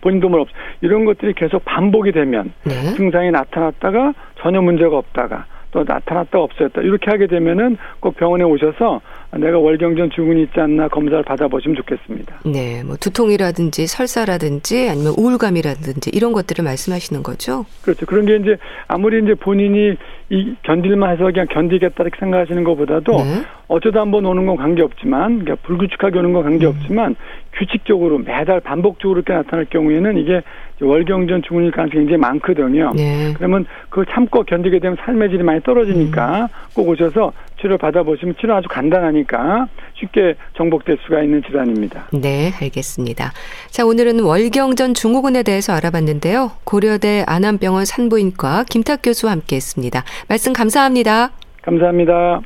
본인도 0.00 0.28
뭘 0.28 0.40
없. 0.40 0.48
이런 0.80 1.04
것들이 1.04 1.34
계속 1.34 1.64
반복이 1.64 2.12
되면 2.12 2.52
네. 2.64 2.72
증상이 2.96 3.30
나타났다가 3.30 4.14
전혀 4.40 4.60
문제가 4.60 4.96
없다가 4.96 5.46
또 5.72 5.84
나타났다 5.86 6.38
없어졌다 6.38 6.80
이렇게 6.82 7.10
하게 7.10 7.26
되면은 7.26 7.76
꼭 8.00 8.16
병원에 8.16 8.44
오셔서 8.44 9.00
내가 9.38 9.58
월경전 9.58 10.10
증후군이 10.10 10.42
있지 10.44 10.58
않나 10.58 10.88
검사를 10.88 11.22
받아보시면 11.22 11.76
좋겠습니다. 11.76 12.40
네, 12.44 12.82
뭐 12.82 12.96
두통이라든지 12.96 13.86
설사라든지 13.86 14.88
아니면 14.88 15.14
우울감이라든지 15.16 16.10
이런 16.12 16.32
것들을 16.32 16.64
말씀하시는 16.64 17.22
거죠? 17.22 17.64
그렇죠. 17.82 18.06
그런 18.06 18.26
게 18.26 18.36
이제 18.36 18.56
아무리 18.88 19.22
이제 19.22 19.34
본인이 19.34 19.96
이 20.30 20.54
견딜만 20.62 21.12
해서 21.12 21.24
그냥 21.24 21.46
견디겠다 21.48 22.02
이렇게 22.02 22.18
생각하시는 22.18 22.64
것보다도 22.64 23.12
네. 23.16 23.42
어쩌다 23.68 24.00
한번 24.00 24.26
오는 24.26 24.46
건 24.46 24.56
관계없지만 24.56 25.40
그러니까 25.40 25.56
불규칙하게 25.66 26.18
오는 26.18 26.32
건 26.32 26.42
관계없지만 26.42 27.10
음. 27.10 27.16
규칙적으로 27.52 28.18
매달 28.18 28.60
반복적으로 28.60 29.20
이렇게 29.20 29.32
나타날 29.32 29.66
경우에는 29.66 30.18
이게 30.18 30.42
월경전 30.80 31.42
증후군일 31.42 31.70
가능성이 31.72 32.00
굉장히 32.00 32.18
많거든요. 32.18 32.92
네. 32.94 33.34
그러면 33.36 33.66
그걸 33.88 34.06
참고 34.06 34.42
견디게 34.44 34.78
되면 34.78 34.96
삶의 35.04 35.30
질이 35.30 35.42
많이 35.42 35.62
떨어지니까 35.62 36.42
음. 36.42 36.48
꼭 36.74 36.88
오셔서 36.88 37.32
치료 37.60 37.76
받아보시면 37.76 38.36
치료 38.40 38.54
아주 38.54 38.68
간단하니까 38.68 39.66
쉽게 39.94 40.34
정복될 40.56 40.98
수가 41.04 41.22
있는 41.22 41.42
질환입니다. 41.42 42.08
네, 42.12 42.52
알겠습니다. 42.60 43.32
자, 43.70 43.84
오늘은 43.84 44.20
월경전 44.20 44.94
증후군에 44.94 45.42
대해서 45.42 45.72
알아봤는데요. 45.74 46.52
고려대 46.64 47.24
안암병원 47.26 47.84
산부인과 47.84 48.64
김탁 48.68 49.00
교수와 49.02 49.32
함께했습니다. 49.32 50.04
말씀 50.28 50.52
감사합니다. 50.52 51.30
감사합니다. 51.62 52.40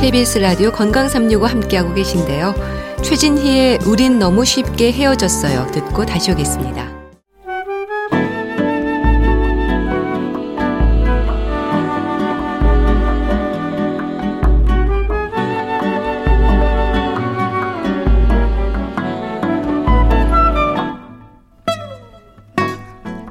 KBS 0.00 0.38
라디오 0.38 0.70
건강 0.70 1.08
365 1.08 1.46
함께하고 1.46 1.94
계신데요. 1.94 2.83
최진희의 3.04 3.80
우린 3.86 4.18
너무 4.18 4.46
쉽게 4.46 4.90
헤어졌어요. 4.90 5.66
듣고 5.72 6.06
다시 6.06 6.32
오겠습니다. 6.32 6.92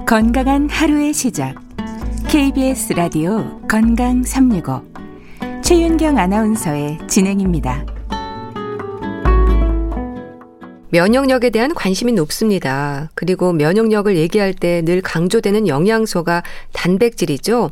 건강한 0.06 0.70
하루의 0.70 1.14
시작. 1.14 1.56
KBS 2.28 2.94
라디오 2.94 3.60
건강 3.68 4.24
365. 4.24 4.84
최윤경 5.64 6.20
아나운서의 6.20 7.00
진행입니다. 7.08 7.93
면역력에 10.94 11.50
대한 11.50 11.74
관심이 11.74 12.12
높습니다. 12.14 13.10
그리고 13.16 13.52
면역력을 13.52 14.16
얘기할 14.16 14.54
때 14.54 14.84
늘 14.84 15.02
강조되는 15.02 15.68
영양소가 15.68 16.44
단백질이죠. 16.74 17.72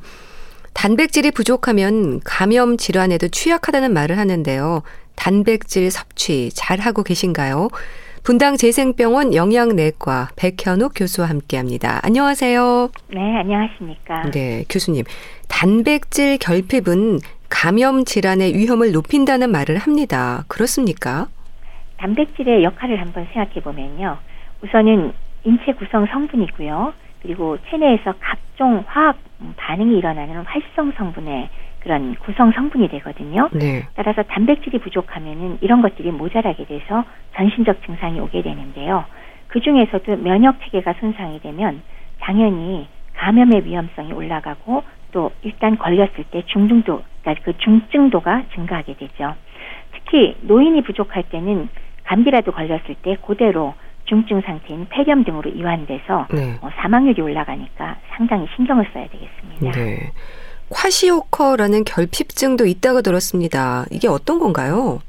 단백질이 0.73 1.31
부족하면 1.31 2.21
감염 2.23 2.77
질환에도 2.77 3.27
취약하다는 3.27 3.93
말을 3.93 4.17
하는데요. 4.17 4.81
단백질 5.15 5.91
섭취 5.91 6.49
잘 6.53 6.79
하고 6.79 7.03
계신가요? 7.03 7.69
분당 8.23 8.55
재생병원 8.57 9.35
영양내과 9.35 10.29
백현욱 10.35 10.93
교수와 10.95 11.27
함께합니다. 11.29 11.99
안녕하세요. 12.03 12.89
네, 13.13 13.19
안녕하십니까. 13.39 14.31
네, 14.31 14.63
교수님. 14.69 15.03
단백질 15.47 16.37
결핍은 16.37 17.19
감염 17.49 18.05
질환의 18.05 18.55
위험을 18.55 18.93
높인다는 18.93 19.51
말을 19.51 19.77
합니다. 19.77 20.45
그렇습니까? 20.47 21.27
단백질의 22.01 22.63
역할을 22.63 22.99
한번 22.99 23.27
생각해 23.31 23.61
보면요. 23.61 24.17
우선은 24.63 25.13
인체 25.43 25.73
구성 25.73 26.07
성분이고요. 26.07 26.93
그리고 27.21 27.57
체내에서 27.69 28.15
각종 28.19 28.83
화학 28.87 29.17
반응이 29.55 29.97
일어나는 29.97 30.41
활성 30.41 30.93
성분의 30.93 31.49
그런 31.79 32.15
구성 32.15 32.51
성분이 32.51 32.89
되거든요. 32.89 33.49
네. 33.53 33.87
따라서 33.95 34.23
단백질이 34.23 34.79
부족하면은 34.79 35.59
이런 35.61 35.81
것들이 35.81 36.11
모자라게 36.11 36.65
돼서 36.65 37.03
전신적 37.35 37.83
증상이 37.85 38.19
오게 38.19 38.41
되는데요. 38.41 39.05
그 39.47 39.59
중에서도 39.59 40.17
면역 40.17 40.59
체계가 40.61 40.93
손상이 40.99 41.39
되면 41.41 41.81
당연히 42.19 42.87
감염의 43.13 43.65
위험성이 43.65 44.13
올라가고 44.13 44.83
또 45.11 45.31
일단 45.43 45.77
걸렸을 45.77 46.23
때 46.31 46.43
중등도, 46.45 47.03
그러니까 47.21 47.43
그 47.43 47.57
중증도가 47.57 48.43
증가하게 48.53 48.95
되죠. 48.95 49.35
특히 49.91 50.35
노인이 50.41 50.81
부족할 50.81 51.23
때는 51.23 51.69
감기라도 52.11 52.51
걸렸을 52.51 52.95
때 53.01 53.15
그대로 53.25 53.73
중증 54.05 54.41
상태인 54.41 54.85
폐렴 54.89 55.23
등으로 55.23 55.49
이완돼서 55.49 56.27
네. 56.33 56.57
어, 56.61 56.69
사망률이 56.75 57.21
올라가니까 57.21 57.95
상당히 58.17 58.47
신경을 58.55 58.85
써야 58.91 59.07
되겠습니다. 59.07 59.71
네. 59.71 60.11
콰시오커라는 60.69 61.85
결핍증도 61.85 62.65
있다고 62.65 63.01
들었습니다. 63.01 63.85
이게 63.91 64.09
어떤 64.09 64.39
건가요? 64.39 64.99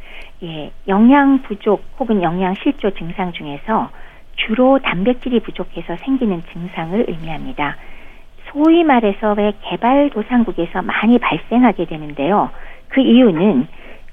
예, 0.44 0.72
영양 0.86 1.42
부족 1.42 1.84
혹은 1.98 2.22
영양 2.22 2.54
실조 2.54 2.90
증상 2.94 3.32
중에서 3.32 3.90
주로 4.36 4.78
단백질이 4.80 5.40
부족해서 5.40 5.96
생기는 6.04 6.40
증상을 6.52 7.04
의미합니다. 7.08 7.76
소위 8.50 8.84
말해서 8.84 9.34
왜 9.36 9.52
개발도상국에서 9.62 10.82
많이 10.82 11.18
발생하게 11.18 11.86
되는데요. 11.86 12.50
그 12.88 13.00
이유는 13.00 13.66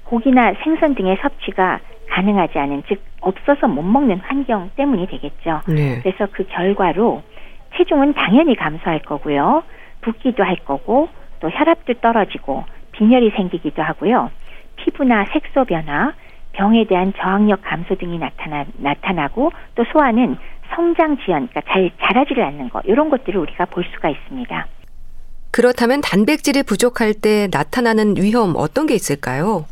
고기나 0.04 0.54
생선 0.64 0.94
등의 0.94 1.18
섭취가 1.20 1.80
가능하지 2.10 2.58
않은 2.58 2.82
즉 2.88 3.02
없어서 3.20 3.68
못 3.68 3.82
먹는 3.82 4.18
환경 4.18 4.70
때문이 4.76 5.06
되겠죠. 5.06 5.62
네. 5.68 6.00
그래서 6.02 6.26
그 6.32 6.44
결과로 6.48 7.22
체중은 7.76 8.14
당연히 8.14 8.56
감소할 8.56 9.00
거고요. 9.00 9.62
붓기도 10.02 10.42
할 10.42 10.56
거고 10.56 11.08
또 11.40 11.48
혈압도 11.48 11.94
떨어지고 11.94 12.64
빈혈이 12.92 13.30
생기기도 13.30 13.82
하고요. 13.82 14.30
피부나 14.76 15.26
색소 15.32 15.64
변화, 15.64 16.12
병에 16.52 16.84
대한 16.84 17.12
저항력 17.16 17.62
감소 17.62 17.94
등이 17.94 18.18
나타나, 18.18 18.64
나타나고 18.78 19.52
또 19.74 19.84
소화는 19.92 20.36
성장 20.74 21.16
지연, 21.18 21.48
그러니까 21.48 21.60
잘 21.72 21.90
자라지를 22.02 22.42
않는 22.44 22.70
것 22.70 22.82
이런 22.86 23.10
것들을 23.10 23.38
우리가 23.38 23.66
볼 23.66 23.84
수가 23.94 24.08
있습니다. 24.08 24.66
그렇다면 25.52 26.00
단백질이 26.00 26.62
부족할 26.62 27.14
때 27.14 27.48
나타나는 27.50 28.14
위험 28.16 28.54
어떤 28.56 28.86
게 28.86 28.94
있을까요? 28.94 29.66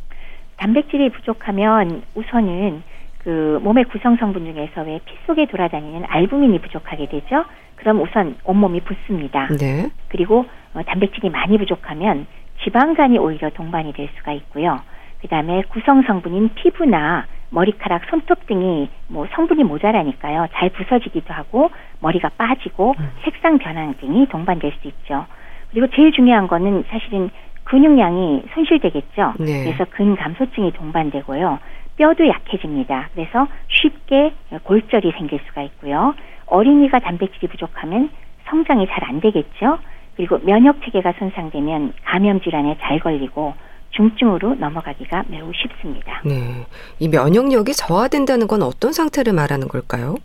단백질이 0.59 1.11
부족하면 1.11 2.03
우선은 2.14 2.83
그 3.18 3.61
몸의 3.62 3.85
구성 3.85 4.16
성분 4.16 4.44
중에서 4.44 4.83
왜 4.83 5.01
피 5.05 5.14
속에 5.27 5.47
돌아다니는 5.47 6.05
알부민이 6.09 6.61
부족하게 6.61 7.07
되죠. 7.09 7.44
그럼 7.77 8.01
우선 8.03 8.37
온몸이 8.44 8.81
붓습니다. 8.81 9.49
네. 9.59 9.88
그리고 10.09 10.44
어, 10.75 10.83
단백질이 10.85 11.31
많이 11.31 11.59
부족하면 11.59 12.27
지방간이 12.64 13.18
오히려 13.18 13.51
동반이 13.51 13.92
될 13.92 14.09
수가 14.18 14.33
있고요. 14.33 14.81
그다음에 15.23 15.62
구성 15.68 16.03
성분인 16.03 16.51
피부나 16.55 17.27
머리카락, 17.51 18.03
손톱 18.11 18.47
등이 18.47 18.88
뭐 19.09 19.27
성분이 19.33 19.64
모자라니까요. 19.64 20.49
잘 20.55 20.71
부서지기도 20.71 21.33
하고 21.33 21.71
머리가 22.01 22.31
빠지고 22.37 22.94
색상 23.25 23.59
변화 23.59 23.90
등이 24.01 24.27
동반될 24.29 24.73
수 24.81 24.88
있죠. 24.88 25.27
그리고 25.71 25.87
제일 25.94 26.12
중요한 26.12 26.47
거는 26.49 26.85
사실은 26.88 27.31
근육량이 27.68 28.44
손실되겠죠. 28.54 29.35
네. 29.38 29.64
그래서 29.64 29.85
근감소증이 29.90 30.72
동반되고요. 30.72 31.59
뼈도 31.96 32.26
약해집니다. 32.28 33.11
그래서 33.14 33.46
쉽게 33.68 34.33
골절이 34.64 35.12
생길 35.18 35.40
수가 35.46 35.62
있고요. 35.62 36.14
어린이가 36.46 36.98
단백질이 37.00 37.48
부족하면 37.48 38.11
성장이 38.46 38.87
잘 38.87 39.04
안 39.04 39.20
되겠죠. 39.20 39.78
그리고 40.16 40.38
면역 40.42 40.83
체계가 40.83 41.12
손상되면 41.18 41.92
감염 42.04 42.40
질환에 42.40 42.76
잘 42.81 42.98
걸리고 43.00 43.54
중증으로 43.90 44.54
넘어가기가 44.57 45.24
매우 45.28 45.52
쉽습니다. 45.54 46.22
네. 46.24 46.66
이 46.98 47.09
면역력이 47.09 47.72
저하된다는 47.72 48.46
건 48.46 48.62
어떤 48.62 48.92
상태를 48.92 49.33
말하는 49.33 49.68
걸까요? 49.68 50.16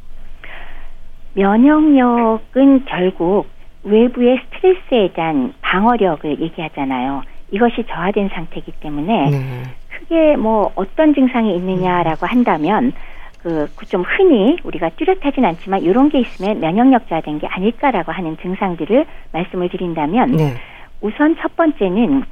면역력은 1.33 2.85
결국 2.85 3.47
외부의 3.83 4.39
스트레스에 4.45 5.13
대한 5.13 5.53
방어력을 5.61 6.39
얘기하잖아요. 6.41 7.23
이것이 7.53 7.83
저하된 7.87 8.29
상태이기 8.29 8.71
때문에 8.79 9.29
네. 9.29 9.63
크게 9.89 10.35
뭐 10.37 10.71
어떤 10.75 11.13
증상이 11.13 11.55
있느냐라고 11.55 12.25
한다면 12.25 12.93
그좀 13.75 14.01
흔히 14.01 14.57
우리가 14.63 14.89
뚜렷하진 14.89 15.45
않지만 15.45 15.83
이런 15.83 16.09
게 16.09 16.19
있으면 16.19 16.59
면역력 16.59 17.07
저하된 17.07 17.39
게 17.39 17.47
아닐까라고 17.47 18.11
하는 18.11 18.37
증상들을 18.37 19.05
말씀을 19.31 19.69
드린다면 19.69 20.31
네. 20.31 20.53
우선 21.01 21.35
첫 21.41 21.55
번째는 21.55 22.23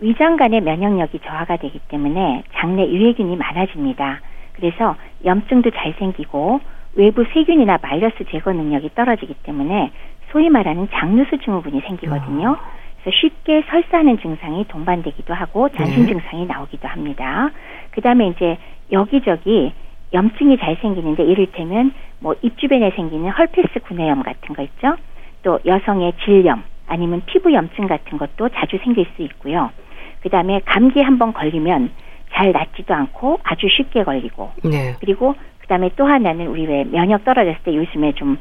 위장 0.00 0.36
간의 0.36 0.62
면역력이 0.62 1.20
저하가 1.20 1.56
되기 1.58 1.78
때문에 1.88 2.42
장내 2.54 2.88
유해균이 2.88 3.36
많아집니다. 3.36 4.20
그래서 4.54 4.96
염증도 5.24 5.70
잘 5.72 5.92
생기고 5.98 6.60
외부 6.94 7.24
세균이나 7.34 7.76
바이러스 7.76 8.24
제거 8.30 8.52
능력이 8.52 8.90
떨어지기 8.94 9.34
때문에 9.42 9.90
소위 10.30 10.48
말하는 10.48 10.88
장누수 10.92 11.38
증후군이 11.44 11.82
생기거든요. 11.82 12.56
그래서 12.56 12.81
쉽게 13.10 13.62
설사하는 13.68 14.18
증상이 14.20 14.64
동반되기도 14.68 15.34
하고 15.34 15.68
잔신 15.70 16.06
네. 16.06 16.12
증상이 16.12 16.46
나오기도 16.46 16.86
합니다. 16.88 17.50
그다음에 17.90 18.28
이제 18.28 18.58
여기저기 18.92 19.72
염증이 20.12 20.58
잘 20.58 20.76
생기는데 20.80 21.24
이를테면 21.24 21.92
뭐 22.20 22.34
입 22.42 22.56
주변에 22.58 22.90
생기는 22.92 23.30
헐페스 23.30 23.80
구내염 23.86 24.22
같은 24.22 24.54
거 24.54 24.62
있죠. 24.62 24.96
또 25.42 25.58
여성의 25.66 26.12
질염 26.24 26.62
아니면 26.86 27.22
피부 27.26 27.52
염증 27.52 27.86
같은 27.88 28.18
것도 28.18 28.50
자주 28.50 28.78
생길 28.84 29.06
수 29.16 29.22
있고요. 29.22 29.70
그다음에 30.20 30.60
감기 30.64 31.00
한번 31.00 31.32
걸리면 31.32 31.90
잘 32.32 32.52
낫지도 32.52 32.94
않고 32.94 33.40
아주 33.42 33.66
쉽게 33.68 34.04
걸리고 34.04 34.52
네. 34.64 34.94
그리고 35.00 35.34
그다음에 35.60 35.90
또 35.96 36.06
하나는 36.06 36.46
우리 36.46 36.66
왜 36.66 36.84
면역 36.84 37.24
떨어졌을 37.24 37.58
때 37.64 37.74
요즘에 37.74 38.12
좀 38.12 38.30
음, 38.30 38.38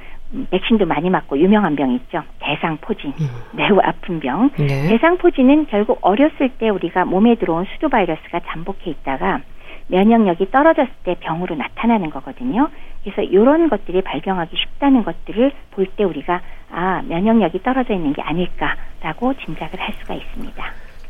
백신도 0.50 0.86
많이 0.86 1.10
맞고 1.10 1.38
유명한 1.40 1.76
병 1.76 1.92
있죠. 1.94 2.24
대상포진. 2.40 3.14
음. 3.20 3.28
매우 3.54 3.80
아픈 3.84 4.20
병. 4.20 4.50
네. 4.58 4.88
대상포진은 4.90 5.68
결국 5.68 6.00
어렸을 6.02 6.50
때 6.58 6.70
우리가 6.70 7.06
몸에 7.06 7.36
들어온 7.36 7.66
수도 7.74 7.90
바이러스가 7.90 8.40
잠복해 8.48 8.92
있다가 8.92 9.42
면역력이 9.88 10.52
떨어졌을 10.52 10.90
때 11.04 11.16
병으로 11.20 11.56
나타나는 11.56 12.12
거거든요. 12.12 12.70
그래서 13.04 13.22
이런 13.24 13.68
것들이 13.70 14.02
발병하기 14.02 14.56
쉽다는 14.56 15.04
것들을 15.04 15.52
볼 15.72 15.86
때 15.98 16.04
우리가 16.06 16.40
아 16.72 17.02
면역력이 17.08 17.62
떨어져 17.64 17.94
있는 17.94 18.14
게 18.14 18.22
아닐까라고 18.22 19.34
짐작을 19.34 19.80
할 19.80 19.94
수가 20.00 20.14
있습니다. 20.14 20.64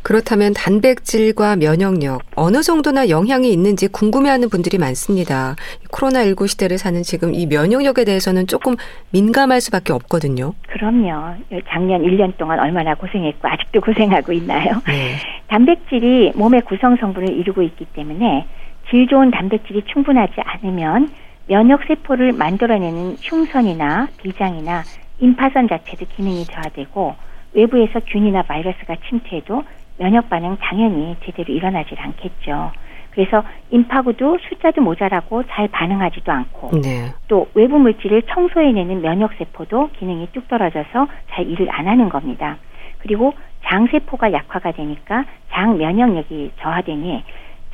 그렇다면 0.04 0.54
단백질과 0.54 1.56
면역력 1.58 2.22
어느 2.36 2.62
정도나 2.62 3.10
영향이 3.10 3.52
있는지 3.52 3.88
궁금해하는 3.88 4.50
분들이 4.50 4.78
많습니다. 4.78 5.56
코로나19 5.92 6.48
시대를 6.48 6.78
사는 6.78 7.02
지금 7.04 7.34
이 7.34 7.46
면역력에 7.46 8.04
대해서는 8.04 8.48
조금 8.48 8.76
민감할 9.12 9.62
수밖에 9.62 9.94
없거든요. 9.94 10.54
그럼요. 10.70 11.36
작년 11.70 12.02
1년 12.02 12.38
동안 12.38 12.60
얼마나 12.60 12.96
고생했고 12.96 13.48
아직도 13.48 13.82
고생하고 13.82 14.34
있나요? 14.34 14.82
네. 14.88 15.16
단백질이 15.48 16.34
몸의 16.36 16.62
구성 16.62 16.96
성분을 16.98 17.34
이루고 17.34 17.62
있기 17.62 17.86
때문에 17.94 18.48
질 18.90 19.08
좋은 19.08 19.32
단백질이 19.32 19.84
충분하지 19.86 20.34
않으면 20.38 21.10
면역 21.48 21.82
세포를 21.88 22.32
만들어내는 22.34 23.18
흉선이나 23.22 24.08
비장이나 24.18 24.84
임파선 25.20 25.68
자체도 25.68 26.06
기능이 26.16 26.46
저하되고 26.46 27.16
외부에서 27.54 28.00
균이나 28.08 28.44
바이러스가 28.44 28.96
침투해도 29.08 29.64
면역 29.98 30.30
반응 30.30 30.58
당연히 30.58 31.16
제대로 31.26 31.54
일어나질 31.54 32.00
않겠죠. 32.00 32.72
그래서 33.12 33.44
임파구도 33.72 34.38
숫자도 34.50 34.82
모자라고 34.82 35.44
잘 35.48 35.68
반응하지도 35.68 36.32
않고 36.32 36.82
네. 36.82 37.14
또 37.28 37.50
외부 37.54 37.78
물질을 37.78 38.24
청소해내는 38.24 39.02
면역 39.02 39.34
세포도 39.38 39.90
기능이 40.00 40.30
뚝 40.32 40.48
떨어져서 40.48 41.08
잘 41.32 41.48
일을 41.48 41.68
안 41.70 41.88
하는 41.88 42.10
겁니다. 42.10 42.58
그리고 43.00 43.34
장 43.66 43.88
세포가 43.88 44.32
약화가 44.32 44.72
되니까 44.72 45.26
장 45.52 45.78
면역력이 45.78 46.52
저하되니 46.60 47.24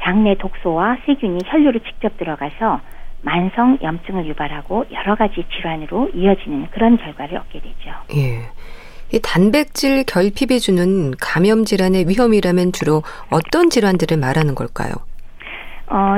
장내 0.02 0.36
독소와 0.36 0.98
세균이 1.06 1.42
혈류로 1.46 1.80
직접 1.80 2.18
들어가서 2.18 2.82
만성 3.22 3.78
염증을 3.82 4.26
유발하고 4.28 4.86
여러 4.92 5.16
가지 5.16 5.44
질환으로 5.52 6.12
이어지는 6.14 6.68
그런 6.72 6.98
결과를 6.98 7.38
얻게 7.38 7.60
되죠. 7.60 7.92
예. 8.16 8.42
이 9.14 9.20
단백질 9.24 10.04
결핍이 10.04 10.60
주는 10.60 11.12
감염 11.22 11.64
질환의 11.64 12.10
위험이라면 12.10 12.74
주로 12.74 13.04
어떤 13.32 13.70
질환들을 13.70 14.18
말하는 14.18 14.54
걸까요? 14.54 14.92
어, 15.88 16.18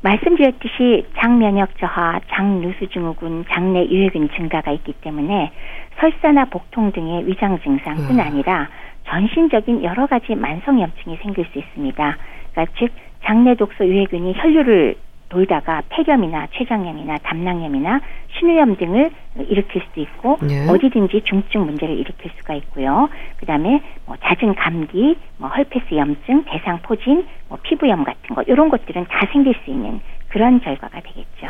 말씀드렸듯이 0.00 1.06
장 1.16 1.38
면역 1.38 1.76
저하, 1.78 2.20
장 2.30 2.60
누수 2.60 2.88
증후군, 2.88 3.44
장내 3.50 3.86
유해균 3.88 4.28
증가가 4.36 4.70
있기 4.72 4.92
때문에 5.00 5.52
설사나 5.98 6.46
복통 6.46 6.92
등의 6.92 7.26
위장 7.26 7.58
증상뿐 7.60 8.18
음. 8.18 8.20
아니라 8.20 8.68
전신적인 9.06 9.82
여러 9.84 10.06
가지 10.06 10.34
만성 10.34 10.80
염증이 10.80 11.18
생길 11.22 11.46
수 11.52 11.58
있습니다. 11.58 12.16
그러니까 12.52 12.74
즉 12.78 12.90
장내 13.24 13.54
독소 13.54 13.86
유해균이 13.86 14.34
혈류를 14.36 14.96
돌다가 15.34 15.82
폐렴이나 15.88 16.46
췌장염이나 16.52 17.18
담낭염이나 17.18 18.00
신우염 18.38 18.76
등을 18.76 19.10
일으킬 19.48 19.82
수도 19.82 20.00
있고 20.00 20.38
네. 20.40 20.68
어디든지 20.68 21.22
중증 21.24 21.66
문제를 21.66 21.98
일으킬 21.98 22.30
수가 22.38 22.54
있고요. 22.54 23.08
그다음에 23.38 23.82
뭐 24.06 24.16
잦은 24.22 24.54
감기, 24.54 25.16
뭐 25.38 25.48
헐페스 25.48 25.96
염증, 25.96 26.44
대상 26.44 26.80
포진, 26.82 27.26
뭐 27.48 27.58
피부염 27.64 28.04
같은 28.04 28.36
것 28.36 28.46
이런 28.46 28.68
것들은 28.68 29.06
다 29.08 29.28
생길 29.32 29.54
수 29.64 29.70
있는 29.70 30.00
그런 30.28 30.60
결과가 30.60 31.00
되겠죠. 31.00 31.26
네. 31.40 31.48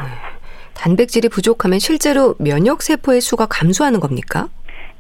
단백질이 0.74 1.28
부족하면 1.28 1.78
실제로 1.78 2.34
면역 2.38 2.80
세포의 2.82 3.20
수가 3.20 3.46
감소하는 3.46 4.00
겁니까? 4.00 4.48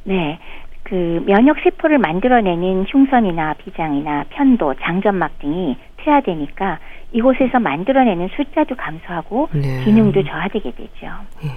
네. 0.04 0.38
그 0.84 1.22
면역 1.26 1.56
세포를 1.64 1.98
만들어내는 1.98 2.84
흉선이나 2.88 3.54
비장이나 3.54 4.24
편도, 4.30 4.74
장점막 4.80 5.38
등이 5.40 5.76
퇴화되니까 5.96 6.78
이곳에서 7.12 7.58
만들어내는 7.58 8.28
숫자도 8.36 8.76
감소하고 8.76 9.48
네. 9.52 9.82
기능도 9.84 10.22
저하되게 10.24 10.72
되죠. 10.72 11.06
네. 11.42 11.50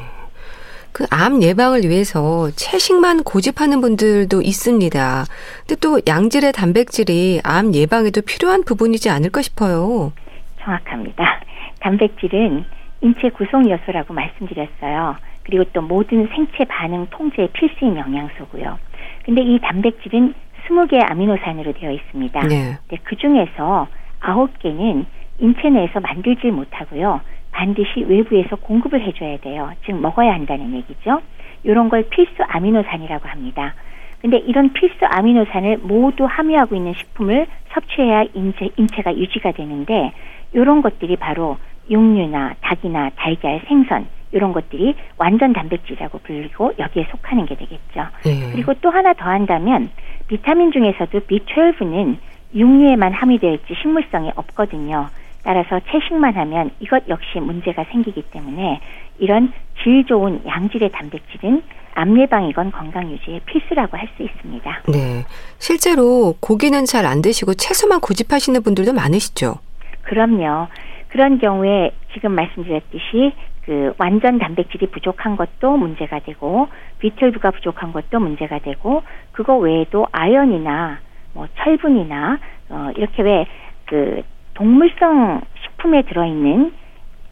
그암 0.93 1.43
예방을 1.43 1.83
위해서 1.83 2.49
채식만 2.51 3.23
고집하는 3.23 3.81
분들도 3.81 4.41
있습니다. 4.41 5.25
근데 5.59 5.75
또 5.79 5.99
양질의 6.07 6.53
단백질이 6.53 7.41
암 7.43 7.75
예방에도 7.75 8.21
필요한 8.21 8.63
부분이지 8.63 9.09
않을까 9.09 9.41
싶어요. 9.41 10.13
정확합니다. 10.59 11.41
단백질은 11.81 12.65
인체 13.01 13.29
구성 13.29 13.69
요소라고 13.69 14.13
말씀드렸어요. 14.13 15.17
그리고 15.43 15.63
또 15.71 15.81
모든 15.81 16.27
생체 16.27 16.65
반응 16.65 17.05
통제의 17.09 17.49
필수인 17.53 17.95
영양소고요. 17.95 18.79
근데 19.27 19.41
이 19.41 19.59
단백질은 19.59 20.33
20개의 20.67 21.11
아미노산으로 21.11 21.73
되어 21.73 21.91
있습니다. 21.91 22.47
네. 22.47 22.77
그 23.03 23.17
중에서 23.17 23.87
9개는 24.21 25.05
인체 25.39 25.69
내에서 25.69 25.99
만들지 25.99 26.47
못하고요. 26.47 27.19
반드시 27.51 28.05
외부에서 28.07 28.55
공급을 28.55 29.05
해줘야 29.05 29.37
돼요. 29.39 29.73
즉 29.85 29.99
먹어야 29.99 30.33
한다는 30.33 30.73
얘기죠. 30.75 31.21
이런 31.63 31.89
걸 31.89 32.07
필수 32.09 32.41
아미노산이라고 32.41 33.27
합니다. 33.27 33.73
근데 34.21 34.37
이런 34.37 34.71
필수 34.71 35.05
아미노산을 35.05 35.79
모두 35.79 36.23
함유하고 36.23 36.75
있는 36.75 36.93
식품을 36.93 37.47
섭취해야 37.73 38.23
인체, 38.33 38.69
인체가 38.77 39.13
유지가 39.13 39.51
되는데 39.51 40.13
이런 40.53 40.81
것들이 40.81 41.17
바로 41.17 41.57
육류나 41.89 42.56
닭이나 42.62 43.12
달걀, 43.15 43.62
생선 43.67 44.08
이런 44.32 44.52
것들이 44.54 44.95
완전 45.17 45.54
단백질이라고 45.54 46.19
불리고 46.19 46.73
여기에 46.78 47.08
속하는 47.12 47.45
게 47.45 47.56
되겠죠. 47.56 48.08
네. 48.26 48.50
그리고 48.52 48.73
또 48.82 48.89
하나 48.89 49.13
더 49.13 49.26
한다면 49.30 49.89
비타민 50.28 50.71
중에서도 50.71 51.19
B12는 51.21 52.17
육류에만 52.54 53.13
함유되어 53.13 53.54
있지 53.54 53.73
식물성이 53.82 54.32
없거든요. 54.36 55.08
따라서 55.43 55.80
채식만 55.89 56.34
하면 56.36 56.71
이것 56.82 57.08
역시 57.08 57.39
문제가 57.39 57.86
생기기 57.86 58.21
때문에 58.32 58.82
이런 59.19 59.54
질 59.82 60.04
좋은 60.06 60.41
양질의 60.45 60.91
단백질은 60.91 61.63
암 61.93 62.19
예방이건 62.19 62.71
건강 62.71 63.10
유지에 63.10 63.39
필수라고 63.45 63.97
할 63.97 64.08
수 64.17 64.23
있습니다. 64.23 64.82
네. 64.91 65.23
실제로 65.58 66.36
고기는 66.41 66.86
잘 66.86 67.06
안 67.06 67.21
드시고 67.21 67.54
채소만 67.54 68.02
고집하시는 68.02 68.62
분들도 68.62 68.91
많으시죠? 68.93 69.56
그럼요. 70.04 70.67
그런 71.10 71.39
경우에 71.39 71.91
지금 72.13 72.34
말씀드렸듯이 72.34 73.34
그 73.63 73.93
완전 73.98 74.39
단백질이 74.39 74.88
부족한 74.88 75.36
것도 75.36 75.78
문제가 75.78 76.20
되고 76.20 76.70
비틀브가 77.00 77.52
부족한 77.52 77.91
것도 77.91 78.20
문제가 78.20 78.60
되고 78.60 79.04
그거 79.32 79.58
외에도 79.58 80.08
아연이나 80.12 81.00
뭐 81.34 81.48
철분이나 81.56 82.39
어 82.70 82.91
이렇게 82.96 83.24
왜 83.24 83.46
그 83.88 84.22
동물성 84.54 85.41
식품에 85.63 86.04
들어 86.04 86.26
있는 86.26 86.74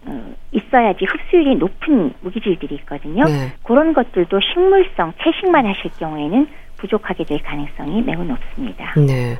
어, 0.07 0.33
있어야지 0.51 1.05
흡수율이 1.05 1.55
높은 1.55 2.13
무기질들이 2.21 2.75
있거든요. 2.75 3.23
네. 3.25 3.53
그런 3.63 3.93
것들도 3.93 4.39
식물성 4.53 5.13
채식만 5.21 5.65
하실 5.65 5.91
경우에는 5.99 6.47
부족하게 6.77 7.23
될 7.25 7.41
가능성이 7.41 8.01
매우 8.03 8.23
높습니다. 8.23 8.93
네. 8.95 9.37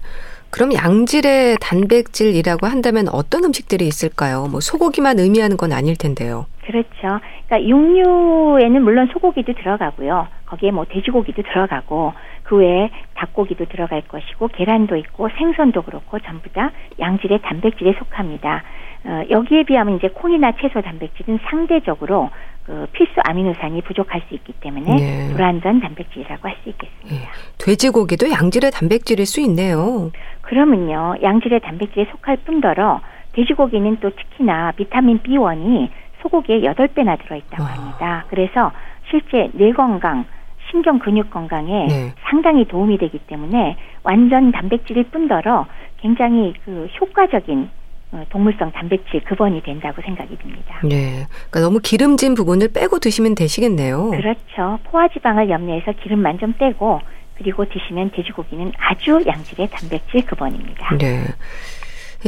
그럼 0.50 0.74
양질의 0.74 1.58
단백질이라고 1.60 2.68
한다면 2.68 3.08
어떤 3.10 3.44
음식들이 3.44 3.88
있을까요? 3.88 4.48
뭐 4.50 4.60
소고기만 4.62 5.20
의미하는 5.20 5.58
건 5.58 5.74
아닐 5.74 5.98
텐데요. 5.98 6.46
그렇죠. 6.66 7.20
그러니까 7.48 7.64
육류에는 7.64 8.82
물론 8.82 9.08
소고기도 9.12 9.54
들어가고요. 9.54 10.28
거기에 10.46 10.72
뭐 10.72 10.86
돼지고기도 10.86 11.44
들어가고 11.44 12.14
그 12.44 12.58
외에 12.58 12.90
닭고기도 13.16 13.66
들어갈 13.66 14.02
것이고 14.02 14.48
계란도 14.50 14.96
있고 14.98 15.30
생선도 15.38 15.82
그렇고 15.82 16.20
전부 16.20 16.50
다 16.54 16.72
양질의 17.00 17.42
단백질에 17.42 17.94
속합니다. 18.00 18.64
어, 19.04 19.24
여기에 19.30 19.64
비하면 19.64 19.98
이제 19.98 20.08
콩이나 20.10 20.54
채소 20.60 20.82
단백질은 20.82 21.40
상대적으로 21.50 22.30
그 22.66 22.88
필수 22.94 23.14
아미노산이 23.24 23.84
부족할 23.84 24.24
수 24.28 24.34
있기 24.34 24.54
때문에 24.54 24.96
네. 24.96 25.34
불완전 25.34 25.82
단백질이라고 25.82 26.48
할 26.48 26.56
수 26.64 26.70
있겠습니다. 26.70 27.10
네. 27.10 27.30
돼지고기도 27.60 28.32
양질의 28.32 28.72
단백질일 28.72 29.28
수 29.28 29.40
있네요. 29.42 30.12
그러면요, 30.46 31.16
양질의 31.22 31.60
단백질에 31.62 32.06
속할 32.12 32.38
뿐더러 32.46 33.02
돼지고기는 33.34 33.98
또 34.00 34.12
특히나 34.12 34.72
비타민 34.72 35.20
B1이 35.20 35.90
소고기에 36.22 36.62
8배나 36.62 37.22
들어있다고 37.24 37.64
와. 37.64 37.70
합니다. 37.70 38.26
그래서 38.30 38.72
실제 39.10 39.50
뇌 39.54 39.72
건강, 39.72 40.26
신경 40.72 41.00
근육 41.00 41.30
건강에 41.30 41.88
네. 41.88 42.14
상당히 42.30 42.66
도움이 42.66 42.98
되기 42.98 43.20
때문에 43.20 43.78
완전 44.04 44.52
단백질일 44.52 45.06
뿐더러 45.12 45.68
굉장히 45.98 46.54
그 46.64 46.88
효과적인 47.00 47.70
어, 48.12 48.24
동물성 48.30 48.72
단백질 48.72 49.24
급원이 49.24 49.62
된다고 49.64 50.02
생각이 50.02 50.38
듭니다. 50.38 50.80
네. 50.84 51.26
그러니까 51.50 51.60
너무 51.60 51.80
기름진 51.84 52.36
부분을 52.36 52.70
빼고 52.74 53.00
드시면 53.00 53.36
되시겠네요. 53.36 54.12
그렇죠. 54.12 54.80
포화지방을 54.86 55.50
염려해서 55.50 55.92
기름만 56.02 56.40
좀 56.40 56.54
빼고 56.54 57.02
그리고 57.38 57.66
드시면 57.66 58.12
돼지고기는 58.12 58.72
아주 58.78 59.22
양질의 59.26 59.70
단백질 59.72 60.26
급원입니다. 60.26 60.98
네. 60.98 61.26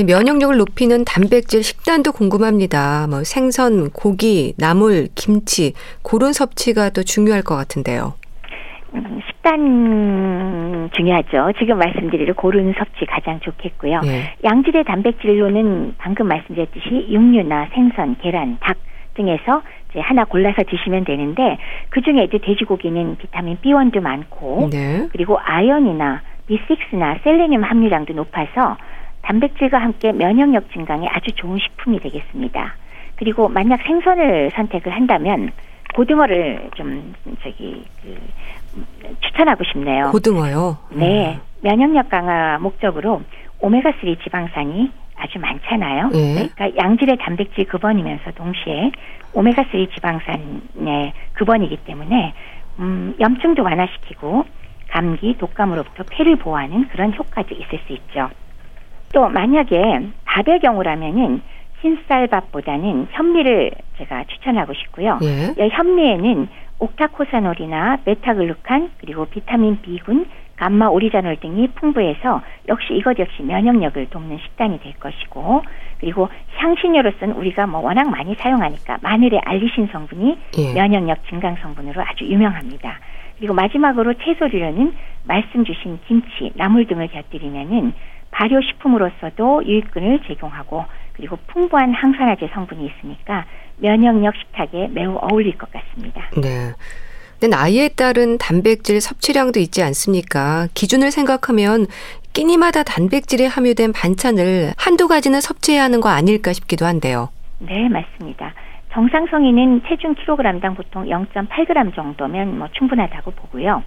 면역력을 0.04 0.58
높이는 0.58 1.04
단백질 1.06 1.64
식단도 1.64 2.12
궁금합니다. 2.12 3.08
뭐 3.10 3.24
생선, 3.24 3.90
고기, 3.90 4.54
나물, 4.58 5.08
김치 5.16 5.74
그런 6.04 6.34
섭취가 6.34 6.92
또 6.92 7.04
중요할 7.04 7.42
것 7.42 7.56
같은데요. 7.56 8.14
음, 8.94 9.22
식단 9.28 10.90
중요하죠. 10.94 11.52
지금 11.58 11.80
말씀드릴 11.80 12.34
고른 12.34 12.74
섭취 12.78 13.06
가장 13.06 13.40
좋겠고요. 13.40 14.02
네. 14.02 14.36
양질의 14.44 14.84
단백질로는 14.84 15.96
방금 15.98 16.28
말씀드렸듯이 16.28 17.08
육류나 17.10 17.70
생선, 17.74 18.18
계란, 18.22 18.58
닭 18.60 18.78
등에서 19.16 19.64
이제 19.90 20.00
하나 20.00 20.26
골라서 20.26 20.64
드시면 20.64 21.06
되는데 21.06 21.58
그 21.90 22.02
중에도 22.02 22.38
돼지고기는 22.40 23.18
비타민 23.18 23.58
B1도 23.58 24.02
많고 24.02 24.70
네. 24.72 25.08
그리고 25.12 25.38
아연이나 25.40 26.22
B6나 26.50 27.24
셀레늄 27.24 27.64
함유량도 27.64 28.14
높아서 28.14 28.78
단백질과 29.22 29.78
함께 29.78 30.12
면역력 30.12 30.72
증강에 30.72 31.08
아주 31.08 31.32
좋은 31.34 31.58
식품이 31.58 32.00
되겠습니다. 32.00 32.76
그리고 33.18 33.50
만약 33.50 33.82
생선을 33.84 34.52
선택을 34.56 34.94
한다면 34.94 35.52
고등어를 35.96 36.70
좀 36.76 37.14
저기 37.42 37.84
그 38.02 38.18
추천하고 39.22 39.64
싶네요. 39.66 40.12
고등어요? 40.12 40.78
네. 40.92 41.36
음. 41.36 41.42
면역력 41.62 42.10
강화 42.10 42.60
목적으로 42.60 43.22
오메가3 43.60 44.24
지방산이 44.24 44.92
아주 45.18 45.40
많잖아요. 45.40 46.10
네. 46.10 46.50
그러니까 46.56 46.72
양질의 46.78 47.18
단백질 47.20 47.66
급원이면서 47.66 48.32
동시에 48.32 48.92
오메가3 49.34 49.94
지방산의 49.94 51.14
급원이기 51.34 51.78
때문에 51.78 52.34
음, 52.80 53.16
염증도 53.20 53.64
완화시키고 53.64 54.46
감기, 54.90 55.38
독감으로부터 55.38 56.04
폐를 56.10 56.38
보호하는 56.38 56.88
그런 56.90 57.14
효과도 57.14 57.54
있을 57.56 57.80
수 57.86 57.94
있죠. 57.94 58.30
또 59.14 59.28
만약에 59.28 60.08
밥의 60.26 60.60
경우라면은 60.60 61.42
흰쌀밥보다는 61.82 63.08
현미를 63.12 63.72
제가 63.98 64.24
추천하고 64.26 64.74
싶고요. 64.74 65.20
예. 65.24 65.70
현미에는 65.70 66.48
옥타코사놀이나 66.80 67.98
베타글루칸 68.06 68.92
그리고 69.00 69.26
비타민 69.26 69.82
B군, 69.82 70.26
감마 70.58 70.88
오리자놀 70.88 71.38
등이 71.38 71.70
풍부해서 71.70 72.42
역시 72.68 72.94
이것 72.94 73.18
역시 73.20 73.44
면역력을 73.44 74.08
돕는 74.10 74.40
식단이 74.40 74.80
될 74.82 74.94
것이고 75.00 75.64
그리고 76.00 76.30
향신료로서는 76.58 77.36
우리가 77.36 77.68
뭐 77.68 77.82
워낙 77.82 78.10
많이 78.10 78.36
사용하니까 78.36 78.98
마늘의 79.02 79.42
알리신 79.46 79.90
성분이 79.92 80.38
예. 80.58 80.74
면역력 80.74 81.28
증강 81.30 81.58
성분으로 81.62 82.02
아주 82.02 82.26
유명합니다. 82.26 83.00
그리고 83.38 83.54
마지막으로 83.54 84.16
채소류로는 84.16 84.94
말씀 85.26 85.64
주신 85.64 86.00
김치, 86.08 86.52
나물 86.56 86.88
등을 86.88 87.08
곁들이면은 87.08 87.94
발효식품으로서도 88.32 89.66
유익균을 89.66 90.22
제공하고 90.28 90.86
그리고 91.14 91.38
풍부한 91.48 91.94
항산화제 91.94 92.50
성분이 92.54 92.86
있으니까 92.86 93.46
면역력 93.78 94.36
식탁에 94.36 94.90
매우 94.92 95.18
어울릴 95.22 95.58
것 95.58 95.72
같습니다. 95.72 96.30
네. 96.42 96.74
나이에 97.46 97.90
따른 97.90 98.38
단백질 98.38 99.00
섭취량도 99.00 99.60
있지 99.60 99.84
않습니까? 99.84 100.68
기준을 100.74 101.12
생각하면 101.12 101.86
끼니마다 102.34 102.84
단백질이 102.84 103.46
함유된 103.46 103.94
반찬을 103.94 104.74
한두 104.78 105.08
가지는 105.08 105.42
섭취해야 105.42 105.84
하는 105.84 106.02
거 106.02 106.10
아닐까 106.10 106.54
싶기도 106.54 106.86
한데요. 106.86 107.30
네, 107.60 107.90
맞습니다. 107.90 108.54
정상 108.94 109.28
성인은 109.28 109.82
체중 109.88 110.16
킬로그램당 110.16 110.74
보통 110.76 111.06
0.8g 111.06 111.94
정도면 111.96 112.58
뭐 112.58 112.68
충분하다고 112.72 113.32
보고요. 113.32 113.84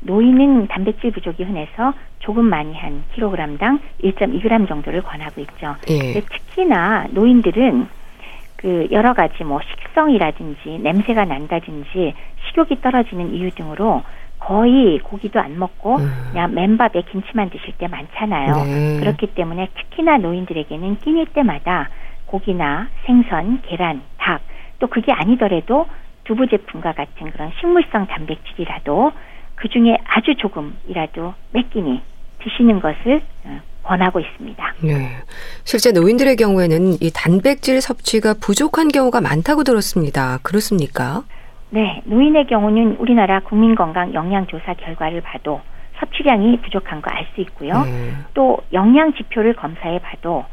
노인은 0.00 0.68
단백질 0.68 1.10
부족이 1.10 1.42
흔해서 1.42 1.92
조금 2.20 2.46
많이 2.46 2.74
한 2.74 3.04
킬로그램당 3.14 3.80
1.2g 4.02 4.68
정도를 4.68 5.02
권하고 5.02 5.42
있죠. 5.42 5.76
예. 5.90 6.20
특히나 6.20 7.08
노인들은 7.10 7.86
그 8.64 8.88
여러 8.92 9.12
가지 9.12 9.44
뭐 9.44 9.60
식성이라든지 9.60 10.78
냄새가 10.78 11.26
난다든지 11.26 12.14
식욕이 12.46 12.80
떨어지는 12.80 13.34
이유 13.34 13.50
등으로 13.50 14.02
거의 14.38 14.98
고기도 15.00 15.38
안 15.38 15.58
먹고 15.58 15.96
음. 15.96 16.10
그냥 16.30 16.54
맨밥에 16.54 17.02
김치만 17.10 17.50
드실 17.50 17.74
때 17.76 17.88
많잖아요. 17.88 18.64
네. 18.64 19.00
그렇기 19.00 19.34
때문에 19.34 19.68
특히나 19.74 20.16
노인들에게는 20.16 20.96
끼니 21.00 21.26
때마다 21.34 21.90
고기나 22.24 22.88
생선, 23.04 23.60
계란, 23.66 24.00
닭, 24.16 24.40
또 24.78 24.86
그게 24.86 25.12
아니더라도 25.12 25.86
두부 26.24 26.46
제품과 26.46 26.92
같은 26.92 27.32
그런 27.32 27.52
식물성 27.60 28.06
단백질이라도 28.06 29.12
그 29.56 29.68
중에 29.68 29.98
아주 30.06 30.36
조금이라도 30.36 31.34
몇 31.52 31.68
끼니 31.68 32.00
드시는 32.38 32.80
것을 32.80 33.20
어, 33.44 33.60
권하고 33.84 34.18
있습니다. 34.20 34.74
네. 34.82 35.10
실제 35.64 35.92
노인들의 35.92 36.36
경우에는 36.36 36.94
이 37.00 37.10
단백질 37.14 37.80
섭취가 37.80 38.34
부족한 38.40 38.88
경우가 38.88 39.20
많다고 39.20 39.62
들었습니다. 39.62 40.38
그렇습니까? 40.42 41.22
네, 41.70 42.02
노인의 42.06 42.46
경우는 42.46 42.96
우리나라 42.98 43.40
국민건강 43.40 44.14
영양조사 44.14 44.74
결과를 44.74 45.20
봐도 45.20 45.60
섭취량이 46.00 46.60
부족한 46.62 47.02
거 47.02 47.10
알 47.10 47.26
수 47.34 47.40
있고요. 47.42 47.82
네. 47.84 48.10
또 48.34 48.58
영양 48.72 49.12
지표를 49.14 49.54
검사해 49.54 50.00
봐도 50.00 50.44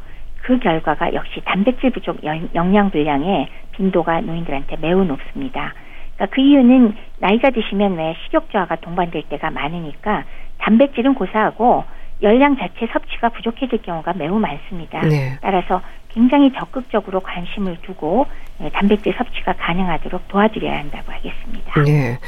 그 0.44 0.60
결과가 0.60 1.14
역시 1.14 1.42
단백질 1.46 1.92
부족 1.92 2.24
영- 2.24 2.50
영양 2.56 2.90
불량의 2.92 3.48
빈도가 3.74 4.22
노인들한테 4.22 4.78
매우 4.82 5.04
높습니다. 5.04 5.74
그러니까 6.16 6.36
그 6.36 6.42
이유는 6.42 6.96
나이가 7.20 7.50
드시면 7.52 7.96
왜 7.98 8.16
식욕 8.26 8.52
저하가 8.52 8.76
동반될 8.78 9.24
때가 9.30 9.50
많으니까 9.52 10.26
단백질은 10.60 11.14
고사하고 11.16 11.84
열량 12.22 12.58
자체 12.58 12.88
섭취가 12.92 13.30
부족해질 13.30 13.82
경우가 13.82 14.14
매우 14.14 14.38
많습니다. 14.40 15.02
네. 15.06 15.38
따라서 15.42 15.82
굉장히 16.10 16.52
적극적으로 16.54 17.20
관심을 17.22 17.78
두고 17.82 18.26
예, 18.62 18.70
단백질 18.70 19.14
섭취가 19.18 19.54
가능하도록 19.54 20.28
도와드려야 20.28 20.80
한다고 20.80 21.12
하겠습니다. 21.12 21.82
네. 21.84 22.20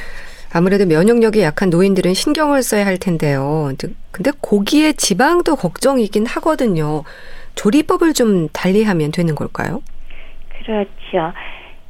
아무래도 0.55 0.85
면역력이 0.85 1.41
약한 1.41 1.69
노인들은 1.69 2.13
신경을 2.13 2.61
써야 2.63 2.85
할 2.85 2.97
텐데요. 2.97 3.71
근데- 3.77 3.93
근데 4.11 4.31
고기의 4.39 4.93
지방도 4.95 5.55
걱정이긴 5.55 6.25
하거든요. 6.27 7.03
조리법을 7.55 8.13
좀 8.13 8.47
달리하면 8.49 9.11
되는 9.11 9.35
걸까요? 9.35 9.81
그렇죠. 10.63 11.33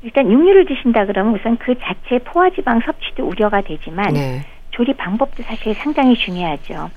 일단 0.01 0.29
육류를 0.29 0.65
드신다 0.65 1.05
그러면 1.05 1.35
우선 1.35 1.57
그 1.57 1.75
자체 1.79 2.19
포화지방 2.23 2.81
섭취도 2.85 3.25
우려가 3.25 3.61
되지만 3.61 4.13
네. 4.13 4.41
조리 4.73 4.93
방법도 4.93 5.43
사실 5.43 5.73
상당히 5.75 6.15
중요하죠. 6.15 6.89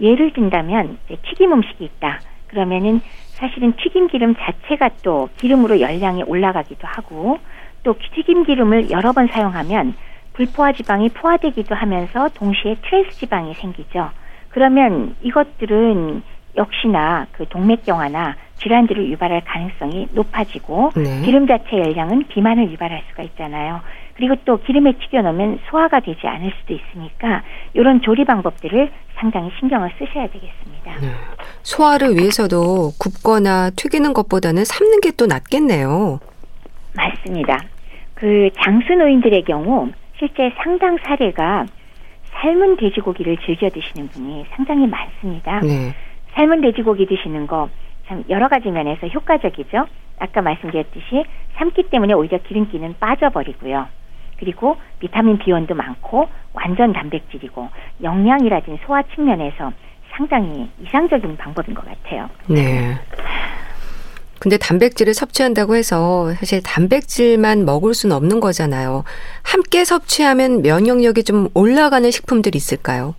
예를 0.00 0.32
든다면 0.32 0.98
튀김 1.08 1.52
음식이 1.52 1.84
있다. 1.84 2.20
그러면은 2.46 3.00
사실은 3.32 3.72
튀김 3.76 4.06
기름 4.08 4.34
자체가 4.36 4.90
또 5.02 5.28
기름으로 5.36 5.80
열량이 5.80 6.22
올라가기도 6.22 6.86
하고 6.86 7.38
또 7.82 7.96
튀김 8.14 8.44
기름을 8.44 8.90
여러 8.90 9.12
번 9.12 9.26
사용하면 9.26 9.94
불포화 10.34 10.72
지방이 10.72 11.08
포화되기도 11.10 11.74
하면서 11.74 12.28
동시에 12.34 12.76
트랜스 12.82 13.18
지방이 13.18 13.54
생기죠. 13.54 14.10
그러면 14.50 15.16
이것들은 15.22 16.22
역시나 16.56 17.26
그 17.32 17.48
동맥경화나 17.48 18.36
질환들을 18.58 19.10
유발할 19.10 19.42
가능성이 19.44 20.06
높아지고 20.12 20.92
네. 20.94 21.22
기름 21.24 21.48
자체 21.48 21.76
열량은 21.76 22.28
비만을 22.28 22.70
유발할 22.70 23.02
수가 23.10 23.24
있잖아요. 23.24 23.80
그리고 24.14 24.36
또 24.44 24.60
기름에 24.62 24.92
튀겨 24.92 25.22
놓으면 25.22 25.58
소화가 25.68 26.00
되지 26.00 26.26
않을 26.26 26.52
수도 26.60 26.74
있으니까 26.74 27.42
이런 27.72 28.00
조리 28.00 28.24
방법들을 28.24 28.90
상당히 29.16 29.50
신경을 29.58 29.90
쓰셔야 29.98 30.26
되겠습니다. 30.28 31.00
네. 31.00 31.08
소화를 31.62 32.16
위해서도 32.16 32.92
굽거나 32.98 33.70
튀기는 33.70 34.12
것보다는 34.12 34.64
삶는 34.64 35.00
게 35.00 35.10
또 35.16 35.26
낫겠네요. 35.26 36.18
맞습니다. 36.96 37.60
그 38.14 38.50
장수 38.62 38.94
노인들의 38.94 39.44
경우 39.44 39.90
실제 40.18 40.52
상당 40.62 40.96
사례가 41.04 41.66
삶은 42.40 42.76
돼지고기를 42.76 43.36
즐겨 43.46 43.68
드시는 43.70 44.08
분이 44.08 44.46
상당히 44.54 44.86
많습니다. 44.86 45.60
네. 45.60 45.94
삶은 46.34 46.60
돼지고기 46.62 47.06
드시는 47.06 47.46
거 47.46 47.68
참 48.06 48.24
여러 48.28 48.48
가지 48.48 48.70
면에서 48.70 49.06
효과적이죠. 49.06 49.86
아까 50.18 50.42
말씀드렸듯이 50.42 51.24
삶기 51.56 51.84
때문에 51.84 52.12
오히려 52.14 52.38
기름기는 52.38 52.96
빠져버리고요. 53.00 53.86
그리고 54.38 54.76
비타민 54.98 55.38
B1도 55.38 55.74
많고 55.74 56.28
완전 56.52 56.92
단백질이고 56.92 57.68
영양이라든지 58.02 58.80
소화 58.86 59.02
측면에서 59.14 59.72
상당히 60.16 60.68
이상적인 60.82 61.36
방법인 61.36 61.74
것 61.74 61.84
같아요. 61.84 62.28
네. 62.46 62.96
근데 64.38 64.58
단백질을 64.58 65.14
섭취한다고 65.14 65.74
해서 65.74 66.32
사실 66.34 66.62
단백질만 66.62 67.64
먹을 67.64 67.94
수는 67.94 68.14
없는 68.14 68.40
거잖아요. 68.40 69.04
함께 69.42 69.84
섭취하면 69.84 70.62
면역력이 70.62 71.24
좀 71.24 71.48
올라가는 71.54 72.08
식품들이 72.10 72.56
있을까요? 72.56 73.14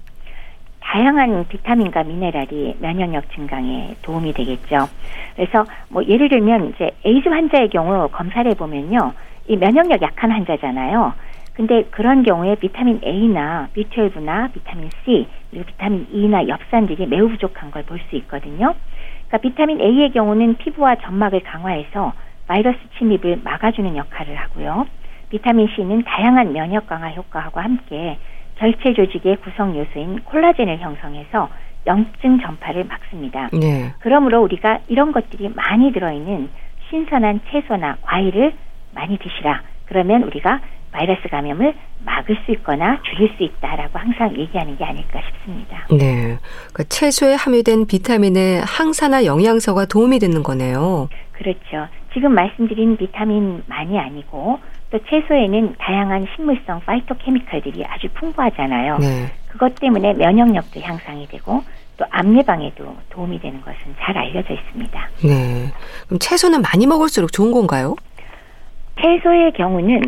다양한 0.81 1.47
비타민과 1.49 2.03
미네랄이 2.03 2.77
면역력 2.79 3.33
증강에 3.33 3.95
도움이 4.03 4.33
되겠죠. 4.33 4.87
그래서 5.35 5.65
뭐 5.89 6.03
예를 6.05 6.29
들면 6.29 6.73
이제 6.75 6.91
에이즈 7.03 7.27
환자의 7.27 7.69
경우 7.69 8.07
검사를 8.09 8.49
해보면요. 8.51 9.13
이 9.47 9.57
면역력 9.57 10.01
약한 10.01 10.31
환자잖아요. 10.31 11.13
근데 11.53 11.83
그런 11.91 12.23
경우에 12.23 12.55
비타민 12.55 12.99
A나 13.03 13.69
B12나 13.75 14.51
비타민 14.51 14.89
C 15.05 15.27
그리고 15.49 15.65
비타민 15.65 16.05
E나 16.11 16.47
엽산들이 16.47 17.05
매우 17.07 17.29
부족한 17.29 17.71
걸 17.71 17.83
볼 17.83 17.99
수 18.09 18.15
있거든요. 18.17 18.73
그러니까 19.27 19.37
비타민 19.37 19.79
A의 19.79 20.11
경우는 20.11 20.55
피부와 20.57 20.95
점막을 20.95 21.41
강화해서 21.43 22.13
바이러스 22.47 22.77
침입을 22.97 23.41
막아주는 23.43 23.95
역할을 23.95 24.35
하고요. 24.35 24.85
비타민 25.29 25.67
C는 25.75 26.03
다양한 26.03 26.51
면역 26.53 26.87
강화 26.87 27.09
효과하고 27.09 27.59
함께 27.59 28.17
결체 28.57 28.93
조직의 28.93 29.37
구성 29.37 29.77
요소인 29.77 30.21
콜라겐을 30.23 30.79
형성해서 30.79 31.49
염증 31.87 32.39
전파를 32.39 32.85
막습니다. 32.85 33.49
네. 33.53 33.93
그러므로 33.99 34.41
우리가 34.41 34.79
이런 34.87 35.11
것들이 35.11 35.49
많이 35.55 35.91
들어있는 35.91 36.49
신선한 36.89 37.41
채소나 37.49 37.97
과일을 38.01 38.53
많이 38.95 39.17
드시라. 39.19 39.61
그러면 39.85 40.23
우리가 40.23 40.59
바이러스 40.91 41.27
감염을 41.29 41.73
막을 42.05 42.37
수 42.45 42.51
있거나 42.53 42.99
줄일 43.03 43.29
수 43.37 43.43
있다라고 43.43 43.99
항상 43.99 44.35
얘기하는 44.37 44.77
게 44.77 44.83
아닐까 44.85 45.19
싶습니다. 45.27 45.85
네. 45.91 46.37
그러니까 46.71 46.83
채소에 46.85 47.35
함유된 47.35 47.85
비타민의 47.87 48.61
항산화 48.61 49.25
영양소가 49.25 49.85
도움이 49.85 50.19
되는 50.19 50.41
거네요. 50.41 51.09
그렇죠. 51.33 51.87
지금 52.13 52.33
말씀드린 52.33 52.95
비타민만이 52.97 53.99
아니고 53.99 54.59
또 54.89 54.99
채소에는 55.09 55.75
다양한 55.77 56.25
식물성 56.35 56.79
파이토케미컬들이 56.85 57.83
아주 57.85 58.07
풍부하잖아요. 58.13 58.99
네. 58.99 59.31
그것 59.49 59.75
때문에 59.75 60.13
면역력도 60.13 60.79
향상이 60.79 61.27
되고 61.27 61.63
또 61.97 62.05
암 62.11 62.37
예방에도 62.37 62.95
도움이 63.09 63.39
되는 63.39 63.61
것은 63.61 63.77
잘 63.99 64.17
알려져 64.17 64.53
있습니다. 64.53 65.09
네. 65.23 65.71
그럼 66.07 66.19
채소는 66.19 66.61
많이 66.61 66.85
먹을수록 66.87 67.31
좋은 67.31 67.51
건가요? 67.51 67.95
채소의 69.01 69.53
경우는 69.53 70.01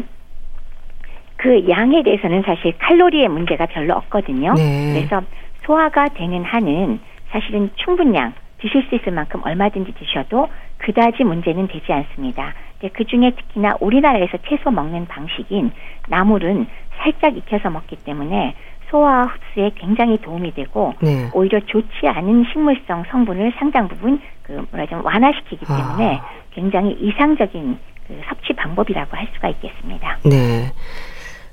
그 1.37 1.69
양에 1.69 2.03
대해서는 2.03 2.41
사실 2.43 2.77
칼로리의 2.77 3.27
문제가 3.27 3.67
별로 3.67 3.95
없거든요. 3.95 4.53
네. 4.53 4.93
그래서 4.93 5.21
소화가 5.65 6.09
되는 6.09 6.43
한은 6.43 6.99
사실은 7.29 7.69
충분량 7.75 8.33
드실 8.59 8.83
수 8.89 8.95
있을 8.95 9.11
만큼 9.11 9.41
얼마든지 9.43 9.93
드셔도 9.93 10.47
그다지 10.79 11.23
문제는 11.23 11.67
되지 11.67 11.93
않습니다. 11.93 12.53
근데 12.79 12.93
그 12.93 13.05
중에 13.05 13.31
특히나 13.31 13.75
우리나라에서 13.79 14.37
채소 14.47 14.71
먹는 14.71 15.07
방식인 15.07 15.71
나물은 16.07 16.67
살짝 16.97 17.37
익혀서 17.37 17.69
먹기 17.69 17.97
때문에 17.97 18.55
소화 18.89 19.23
흡수에 19.23 19.71
굉장히 19.75 20.17
도움이 20.17 20.53
되고 20.53 20.93
네. 21.01 21.29
오히려 21.33 21.59
좋지 21.59 22.07
않은 22.07 22.45
식물성 22.51 23.03
성분을 23.09 23.53
상당 23.57 23.87
부분 23.87 24.19
그 24.43 24.65
뭐라 24.71 24.85
좀 24.87 25.05
완화시키기 25.05 25.65
때문에 25.65 26.15
아. 26.15 26.29
굉장히 26.51 26.93
이상적인 26.99 27.77
그 28.07 28.21
섭취 28.27 28.53
방법이라고 28.53 29.15
할 29.15 29.27
수가 29.33 29.49
있겠습니다. 29.49 30.17
네. 30.25 30.71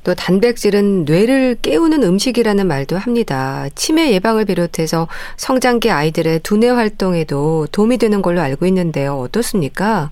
또 0.05 0.15
단백질은 0.15 1.07
뇌를 1.07 1.57
깨우는 1.63 2.03
음식이라는 2.03 2.67
말도 2.67 2.97
합니다. 2.99 3.67
치매 3.75 4.13
예방을 4.13 4.45
비롯해서 4.45 5.09
성장기 5.37 5.91
아이들의 5.91 6.41
두뇌 6.41 6.69
활동에도 6.69 7.67
도움이 7.73 7.97
되는 7.97 8.21
걸로 8.21 8.41
알고 8.43 8.67
있는데요. 8.67 9.15
어떻습니까? 9.15 10.11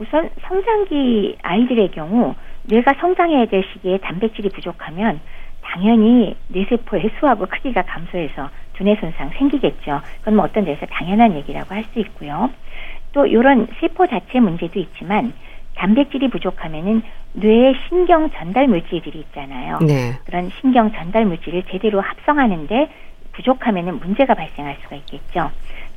우선 0.00 0.30
성장기 0.48 1.36
아이들의 1.42 1.90
경우 1.90 2.34
뇌가 2.64 2.94
성장해야 3.00 3.46
될 3.46 3.64
시기에 3.72 3.98
단백질이 3.98 4.48
부족하면 4.48 5.20
당연히 5.60 6.34
뇌세포의 6.48 7.10
수하고 7.20 7.46
크기가 7.46 7.82
감소해서 7.82 8.48
두뇌 8.74 8.96
손상 9.00 9.30
생기겠죠. 9.36 10.00
그건 10.20 10.36
뭐 10.36 10.44
어떤 10.46 10.64
데서 10.64 10.86
당연한 10.86 11.34
얘기라고 11.36 11.74
할 11.74 11.84
수 11.92 11.98
있고요. 11.98 12.48
또 13.12 13.26
이런 13.26 13.66
세포 13.80 14.06
자체 14.06 14.40
문제도 14.40 14.78
있지만 14.78 15.32
단백질이 15.78 16.28
부족하면은 16.28 17.02
뇌의 17.34 17.74
신경 17.88 18.28
전달 18.30 18.66
물질들이 18.66 19.20
있잖아요. 19.20 19.78
네. 19.78 20.12
그런 20.24 20.50
신경 20.60 20.92
전달 20.92 21.24
물질을 21.24 21.62
제대로 21.70 22.00
합성하는데 22.00 22.90
부족하면은 23.32 24.00
문제가 24.00 24.34
발생할 24.34 24.76
수가 24.82 24.96
있겠죠. 24.96 25.50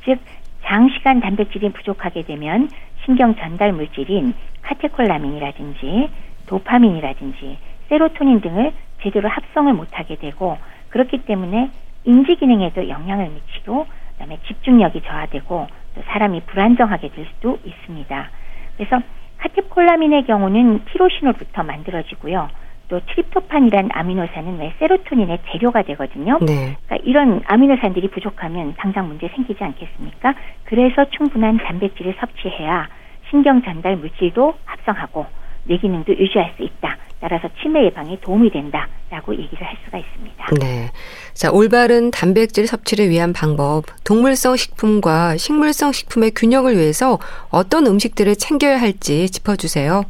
즉 0.04 0.20
장시간 0.64 1.20
단백질이 1.20 1.70
부족하게 1.72 2.22
되면 2.22 2.68
신경 3.04 3.34
전달 3.34 3.72
물질인 3.72 4.34
카테콜라민이라든지 4.62 6.08
도파민이라든지 6.46 7.58
세로토닌 7.88 8.40
등을 8.40 8.72
제대로 9.02 9.28
합성을 9.28 9.72
못하게 9.72 10.14
되고 10.14 10.56
그렇기 10.90 11.24
때문에 11.24 11.70
인지 12.04 12.36
기능에도 12.36 12.88
영향을 12.88 13.30
미치고 13.30 13.86
그다음에 14.12 14.38
집중력이 14.46 15.02
저하되고 15.02 15.66
또 15.96 16.02
사람이 16.06 16.42
불안정하게 16.42 17.08
될 17.08 17.26
수도 17.34 17.58
있습니다. 17.64 18.30
그래서 18.76 19.02
카테콜라민의 19.42 20.24
경우는 20.24 20.84
티로시놀부터 20.86 21.64
만들어지고요. 21.64 22.48
또 22.88 23.00
트립토판이란 23.06 23.88
아미노산은 23.92 24.58
왜 24.58 24.72
세로토닌의 24.78 25.38
재료가 25.50 25.82
되거든요. 25.82 26.38
네. 26.40 26.76
그러니까 26.86 26.96
이런 27.04 27.42
아미노산들이 27.46 28.08
부족하면 28.08 28.74
당장 28.76 29.08
문제 29.08 29.28
생기지 29.28 29.64
않겠습니까? 29.64 30.34
그래서 30.64 31.06
충분한 31.10 31.58
단백질을 31.58 32.14
섭취해야 32.20 32.88
신경 33.30 33.62
전달 33.62 33.96
물질도 33.96 34.54
합성하고 34.64 35.26
뇌 35.64 35.78
기능도 35.78 36.12
유지할 36.12 36.52
수 36.56 36.62
있다. 36.62 36.96
따라서 37.22 37.48
치매 37.62 37.84
예방에 37.84 38.18
도움이 38.20 38.50
된다라고 38.50 39.32
얘기를 39.36 39.64
할 39.64 39.76
수가 39.84 39.98
있습니다. 39.98 40.44
네. 40.60 40.90
자, 41.34 41.52
올바른 41.52 42.10
단백질 42.10 42.66
섭취를 42.66 43.08
위한 43.10 43.32
방법, 43.32 43.84
동물성 44.04 44.56
식품과 44.56 45.36
식물성 45.36 45.92
식품의 45.92 46.32
균형을 46.32 46.76
위해서 46.76 47.20
어떤 47.50 47.86
음식들을 47.86 48.34
챙겨야 48.34 48.80
할지 48.80 49.30
짚어주세요. 49.30 50.02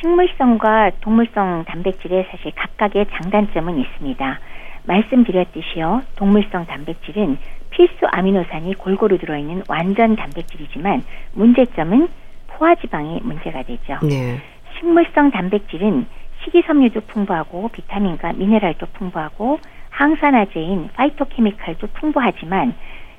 식물성과 0.00 0.90
동물성 1.00 1.64
단백질에 1.68 2.26
사실 2.32 2.50
각각의 2.56 3.06
장단점은 3.12 3.78
있습니다. 3.78 4.40
말씀드렸듯이요, 4.86 6.02
동물성 6.16 6.66
단백질은 6.66 7.38
필수 7.70 8.06
아미노산이 8.10 8.74
골고루 8.74 9.18
들어있는 9.18 9.62
완전 9.68 10.16
단백질이지만 10.16 11.04
문제점은 11.34 12.08
포화지방이 12.48 13.20
문제가 13.22 13.62
되죠. 13.62 13.98
네. 14.02 14.40
식물성 14.78 15.30
단백질은 15.30 16.06
식이섬유도 16.44 17.02
풍부하고 17.02 17.68
비타민과 17.68 18.32
미네랄도 18.34 18.86
풍부하고 18.94 19.58
항산화제인 19.90 20.90
파이토케미칼도 20.94 21.88
풍부하지만 21.88 22.74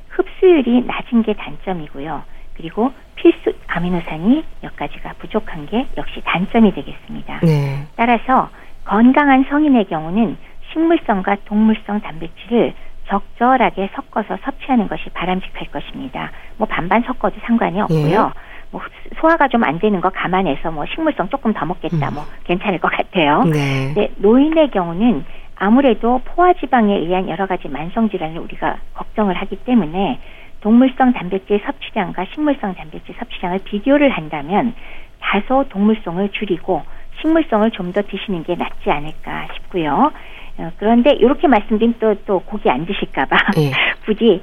흡수율이 0.09 0.85
낮은 0.85 1.23
게 1.23 1.33
단점이고요. 1.33 2.23
그리고 2.55 2.91
필수 3.15 3.53
아미노산이 3.67 4.43
몇 4.61 4.75
가지가 4.75 5.13
부족한 5.19 5.67
게 5.67 5.85
역시 5.97 6.21
단점이 6.23 6.73
되겠습니다. 6.73 7.39
네. 7.41 7.87
따라서 7.95 8.49
건강한 8.85 9.45
성인의 9.49 9.85
경우는 9.85 10.37
식물성과 10.71 11.37
동물성 11.45 12.01
단백질을 12.01 12.73
적절하게 13.07 13.89
섞어서 13.93 14.37
섭취하는 14.43 14.87
것이 14.87 15.09
바람직할 15.09 15.67
것입니다. 15.71 16.31
뭐 16.57 16.67
반반 16.67 17.03
섞어도 17.03 17.35
상관이 17.45 17.81
없고요. 17.81 18.31
뭐 18.71 18.81
소화가 19.19 19.47
좀 19.49 19.63
안 19.63 19.79
되는 19.79 20.01
거 20.01 20.09
감안해서 20.09 20.71
뭐 20.71 20.85
식물성 20.85 21.29
조금 21.29 21.53
더 21.53 21.65
먹겠다 21.65 22.09
음. 22.09 22.13
뭐 22.15 22.25
괜찮을 22.45 22.79
것 22.79 22.91
같아요. 22.91 23.43
네. 23.43 23.93
네, 23.95 24.11
노인의 24.17 24.71
경우는 24.71 25.23
아무래도 25.55 26.19
포화지방에 26.25 26.95
의한 26.97 27.29
여러 27.29 27.45
가지 27.45 27.67
만성 27.67 28.09
질환을 28.09 28.39
우리가 28.39 28.77
걱정을 28.95 29.35
하기 29.35 29.57
때문에 29.57 30.19
동물성 30.61 31.13
단백질 31.13 31.61
섭취량과 31.65 32.25
식물성 32.33 32.73
단백질 32.73 33.15
섭취량을 33.19 33.59
비교를 33.65 34.09
한다면 34.09 34.73
다소 35.19 35.65
동물성을 35.69 36.27
줄이고 36.29 36.81
식물성을 37.21 37.69
좀 37.71 37.91
더 37.91 38.01
드시는 38.01 38.43
게 38.43 38.55
낫지 38.55 38.89
않을까 38.89 39.47
싶고요. 39.53 40.11
어, 40.57 40.71
그런데 40.77 41.11
이렇게 41.11 41.47
말씀드린 41.47 41.95
또, 41.99 42.15
또 42.25 42.39
고기 42.39 42.69
안 42.69 42.85
드실까봐 42.85 43.37
네. 43.55 43.71
부디 44.05 44.41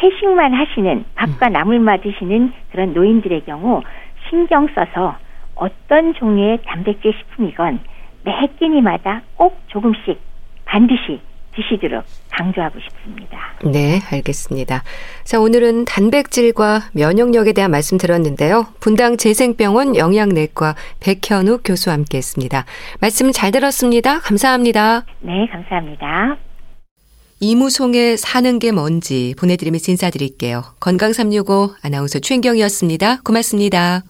채식만 0.00 0.54
하시는 0.54 1.04
밥과 1.14 1.48
음. 1.48 1.52
나물만 1.52 2.00
드시는 2.00 2.52
그런 2.72 2.94
노인들의 2.94 3.44
경우 3.44 3.82
신경 4.28 4.68
써서 4.74 5.16
어떤 5.54 6.14
종류의 6.14 6.60
단백질 6.64 7.12
식품이건 7.12 7.80
매 8.24 8.32
끼니마다 8.58 9.22
꼭 9.36 9.60
조금씩 9.68 10.18
반드시 10.64 11.20
드시도록 11.52 12.04
강조하고 12.30 12.78
싶습니다. 12.80 13.38
네, 13.64 13.98
알겠습니다. 14.12 14.82
자, 15.24 15.40
오늘은 15.40 15.84
단백질과 15.84 16.80
면역력에 16.94 17.52
대한 17.52 17.70
말씀 17.70 17.98
들었는데요. 17.98 18.66
분당 18.80 19.16
재생병원 19.16 19.96
영양내과 19.96 20.74
백현욱 21.00 21.62
교수와 21.64 21.94
함께 21.94 22.18
했습니다. 22.18 22.64
말씀 23.00 23.32
잘 23.32 23.50
들었습니다. 23.50 24.20
감사합니다. 24.20 25.04
네, 25.20 25.46
감사합니다. 25.50 26.49
이무송의 27.42 28.18
사는 28.18 28.58
게 28.58 28.70
뭔지 28.70 29.34
보내드리면서 29.38 29.92
인사드릴게요. 29.92 30.62
건강365 30.78 31.74
아나운서 31.80 32.18
최인경이었습니다. 32.18 33.22
고맙습니다. 33.24 34.02